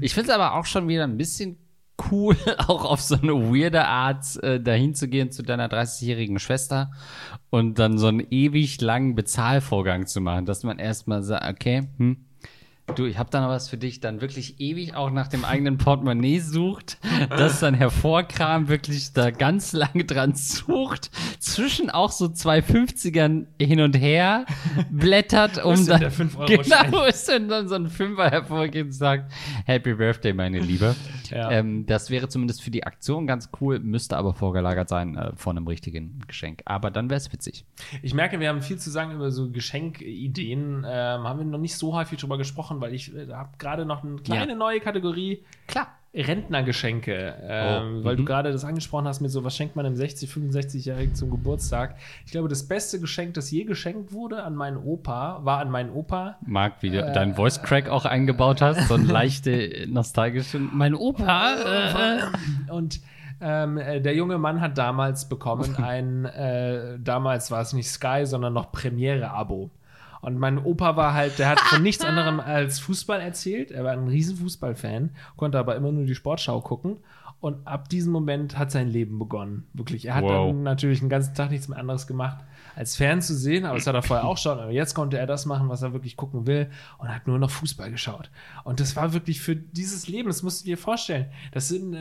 [0.00, 1.58] Ich finde es aber auch schon wieder ein bisschen
[2.10, 2.36] cool,
[2.66, 6.90] auch auf so eine weirde Art äh, dahin zu gehen zu deiner 30-jährigen Schwester
[7.50, 12.24] und dann so einen ewig langen Bezahlvorgang zu machen, dass man erstmal sagt, okay, hm,
[12.96, 15.78] Du, ich habe da noch was für dich, dann wirklich ewig auch nach dem eigenen
[15.78, 16.98] Portemonnaie sucht,
[17.30, 23.80] das dann hervorkramt, wirklich da ganz lange dran sucht, zwischen auch so zwei 50ern hin
[23.80, 24.44] und her
[24.90, 26.90] blättert, um dann, der 5-Euro-Schein?
[26.90, 29.32] genau, ist denn dann so ein Fünfer hervorgeht und sagt,
[29.66, 30.94] Happy Birthday, meine Liebe.
[31.30, 31.50] Ja.
[31.50, 35.56] Ähm, das wäre zumindest für die Aktion ganz cool, müsste aber vorgelagert sein äh, von
[35.56, 36.62] einem richtigen Geschenk.
[36.64, 37.64] Aber dann wäre es witzig.
[38.02, 40.84] Ich merke, wir haben viel zu sagen über so Geschenkideen.
[40.88, 44.02] Ähm, haben wir noch nicht so häufig drüber gesprochen, weil ich äh, habe gerade noch
[44.04, 44.58] eine kleine Ja.
[44.58, 45.44] neue Kategorie.
[45.66, 45.88] Klar.
[46.12, 48.26] Rentnergeschenke, ähm, Oh, weil du mhm.
[48.26, 51.94] gerade das angesprochen hast mit so, was schenkt man einem 60, 65-Jährigen zum Geburtstag?
[52.26, 55.90] Ich glaube, das beste Geschenk, das je geschenkt wurde an meinen Opa, war an meinen
[55.90, 56.36] Opa.
[56.44, 60.58] Marc, wie du Äh, deinen Voice Crack auch eingebaut hast, so ein leichte nostalgische.
[60.58, 61.54] Mein Opa.
[61.54, 63.00] Äh, Und
[63.40, 68.22] ähm, äh, der junge Mann hat damals bekommen ein, äh, damals war es nicht Sky,
[68.24, 69.70] sondern noch Premiere-Abo.
[70.20, 73.70] Und mein Opa war halt, der hat von nichts anderem als Fußball erzählt.
[73.70, 76.98] Er war ein riesen Fußballfan, konnte aber immer nur die Sportschau gucken.
[77.40, 79.66] Und ab diesem Moment hat sein Leben begonnen.
[79.72, 80.04] Wirklich.
[80.04, 80.48] Er hat Wow.
[80.48, 82.44] dann natürlich den ganzen Tag nichts mehr anderes gemacht,
[82.76, 83.64] als Fern zu sehen.
[83.64, 84.58] Aber das hat er vorher auch schon.
[84.58, 86.68] Aber jetzt konnte er das machen, was er wirklich gucken will.
[86.98, 88.30] Und hat nur noch Fußball geschaut.
[88.64, 91.30] Und das war wirklich für dieses Leben, das musst du dir vorstellen.
[91.52, 91.94] Das sind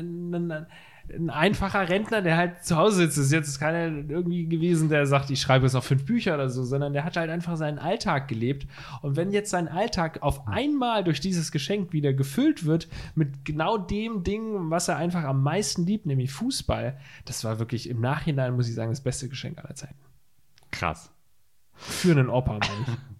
[1.09, 3.17] ein, ein, ein einfacher Rentner, der halt zu Hause sitzt.
[3.17, 6.63] Ist jetzt keiner irgendwie gewesen, der sagt, ich schreibe jetzt noch fünf Bücher oder so,
[6.63, 8.67] sondern der hat halt einfach seinen Alltag gelebt.
[9.01, 13.77] Und wenn jetzt sein Alltag auf einmal durch dieses Geschenk wieder gefüllt wird mit genau
[13.77, 18.55] dem Ding, was er einfach am meisten liebt, nämlich Fußball, das war wirklich im Nachhinein,
[18.55, 19.95] muss ich sagen, das beste Geschenk aller Zeiten.
[20.71, 21.11] krass.
[21.73, 22.93] Für einen Opa, meine ich.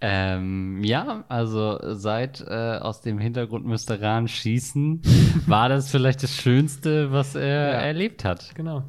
[0.00, 5.00] Ähm, ja, also seit äh, aus dem Hintergrund müsste Rahn schießen,
[5.46, 7.78] war das vielleicht das Schönste, was er Ja.
[7.80, 8.54] erlebt hat.
[8.54, 8.84] Genau.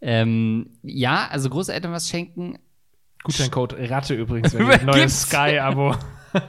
[0.00, 2.58] Ähm, ja, also Großeltern was schenken.
[3.24, 5.22] Gutscheincode Ratte übrigens, wenn ihr neues?
[5.22, 5.94] Sky-Abo.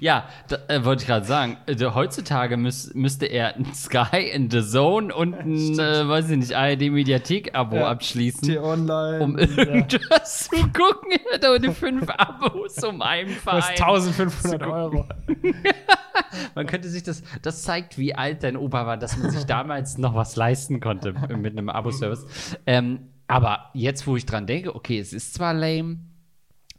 [0.00, 1.56] Ja, da, äh, wollte ich gerade sagen.
[1.66, 6.36] Äh, heutzutage müß, müsste er ein Sky, ein The Zone und ein, äh, weiß ich
[6.38, 7.88] nicht, ARD-Mediathek-Abo Ja.
[7.90, 8.58] abschließen.
[8.58, 9.20] Online.
[9.24, 13.58] Um irgendwas zu gucken, er hat aber die fünf Abos um einen Das Verein.
[13.60, 15.06] ist 1500 Euro.
[16.54, 19.98] Man könnte sich das, das zeigt, wie alt dein Opa war, dass man sich damals
[19.98, 22.56] noch was leisten konnte mit einem Abo-Service.
[22.66, 25.98] Ähm, aber jetzt, wo ich dran denke, okay, es ist zwar lame,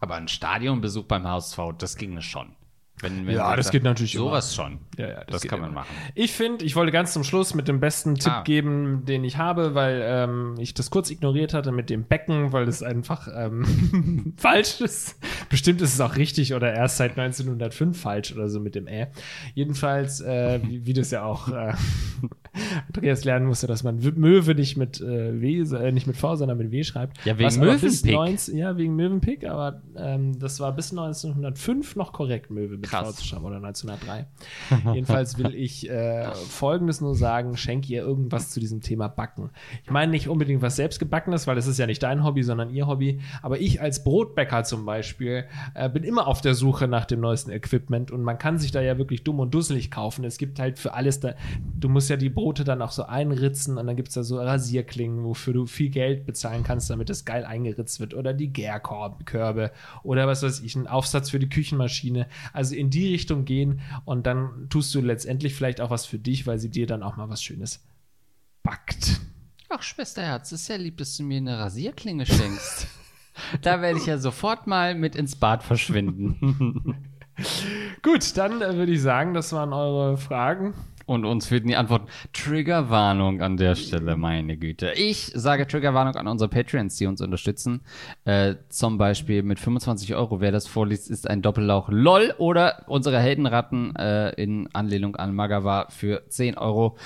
[0.03, 2.55] aber ein Stadionbesuch beim HSV, das ginge schon.
[3.01, 4.25] Wenn, wenn Ja, man das geht natürlich immer.
[4.25, 4.79] Sowas schon.
[4.97, 5.81] Ja, ja, das das kann man immer.
[5.81, 5.93] machen.
[6.15, 8.43] Ich finde, ich wollte ganz zum Schluss mit dem besten Tipp Ah.
[8.43, 12.67] geben, den ich habe, weil ähm, ich das kurz ignoriert hatte mit dem Becken, weil
[12.67, 15.17] es einfach ähm, falsch ist.
[15.49, 19.07] Bestimmt ist es auch richtig oder erst seit 1905 falsch oder so mit dem Ä.
[19.53, 21.73] Jedenfalls, äh, wie, wie das ja auch äh,
[22.87, 26.57] Andreas lernen musste, dass man Möwe nicht mit äh, W, äh, nicht mit V, sondern
[26.57, 27.17] mit W schreibt.
[27.25, 28.13] Ja, wegen Möwenpick.
[28.13, 33.25] 19, ja, wegen Möwenpick, aber ähm, das war bis 1905 noch korrekt, Möwe mit Krass.
[33.25, 34.25] Schreiben oder 1903.
[34.93, 39.49] Jedenfalls will ich äh, Folgendes nur sagen: Schenk ihr irgendwas zu diesem Thema Backen.
[39.83, 42.87] Ich meine nicht unbedingt was selbstgebackenes, weil das ist ja nicht dein Hobby, sondern ihr
[42.87, 43.21] Hobby.
[43.41, 47.51] Aber ich als Brotbäcker zum Beispiel äh, bin immer auf der Suche nach dem neuesten
[47.51, 50.25] Equipment und man kann sich da ja wirklich dumm und dusselig kaufen.
[50.25, 51.35] Es gibt halt für alles da,
[51.79, 54.37] du musst ja die Brote dann auch so einritzen und dann gibt es da so
[54.37, 59.71] Rasierklingen, wofür du viel Geld bezahlen kannst, damit es geil eingeritzt wird oder die Gärkörbe
[60.03, 62.27] oder was weiß ich, ein Aufsatz für die Küchenmaschine.
[62.51, 66.19] Also quasi in die Richtung gehen und dann tust du letztendlich vielleicht auch was für
[66.19, 67.85] dich, weil sie dir dann auch mal was Schönes
[68.63, 69.21] backt.
[69.69, 72.87] Ach, Schwesterherz, ist ja lieb, dass du mir eine Rasierklinge schenkst.
[73.61, 76.95] da werde ich ja sofort mal mit ins Bad verschwinden.
[78.03, 80.75] Gut, dann äh, würde ich sagen, das waren eure Fragen.
[81.05, 82.07] Und uns fehlten die Antworten.
[82.33, 84.93] Triggerwarnung an der Stelle, meine Güte.
[84.95, 87.81] Ich sage Triggerwarnung an unsere Patreons, die uns unterstützen.
[88.25, 90.41] Äh, zum Beispiel mit 25 Euro.
[90.41, 95.87] Wer das vorliest, ist ein Doppellauch LOL oder unsere Heldenratten äh, in Anlehnung an Magawa
[95.89, 96.97] für 10 Euro.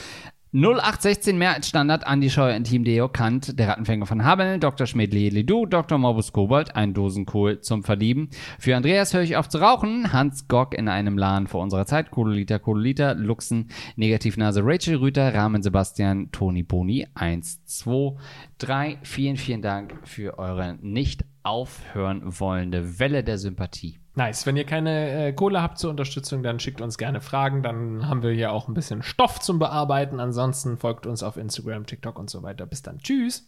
[0.58, 4.88] 0816 mehr als Standard, Andi Scheuer in Team Deo Kant, der Rattenfänger von Habel, Dr.
[4.88, 6.00] Schmidli Lidu, Dr.
[6.00, 8.32] Morbus Kobold, ein Dosenkohl zum Verlieben.
[8.58, 12.10] Für Andreas höre ich auf zu rauchen, Hans Gock in einem Laden vor unserer Zeit,
[12.10, 18.16] Kololita, Kololita, Luxen, Negativnase Rachel Rüter, Rahmen Sebastian, Toni Boni, 1, 2,
[18.58, 18.98] 3.
[19.04, 24.00] Vielen, vielen Dank für eure nicht aufhören wollende Welle der Sympathie.
[24.18, 24.48] Nice.
[24.48, 27.62] Wenn ihr keine äh, Kohle habt zur Unterstützung, dann schickt uns gerne Fragen.
[27.62, 30.20] Dann haben wir hier auch ein bisschen Stoff zum Bearbeiten.
[30.20, 32.66] Ansonsten folgt uns auf Instagram, TikTok und so weiter.
[32.66, 32.98] Bis dann.
[32.98, 33.48] Tschüss.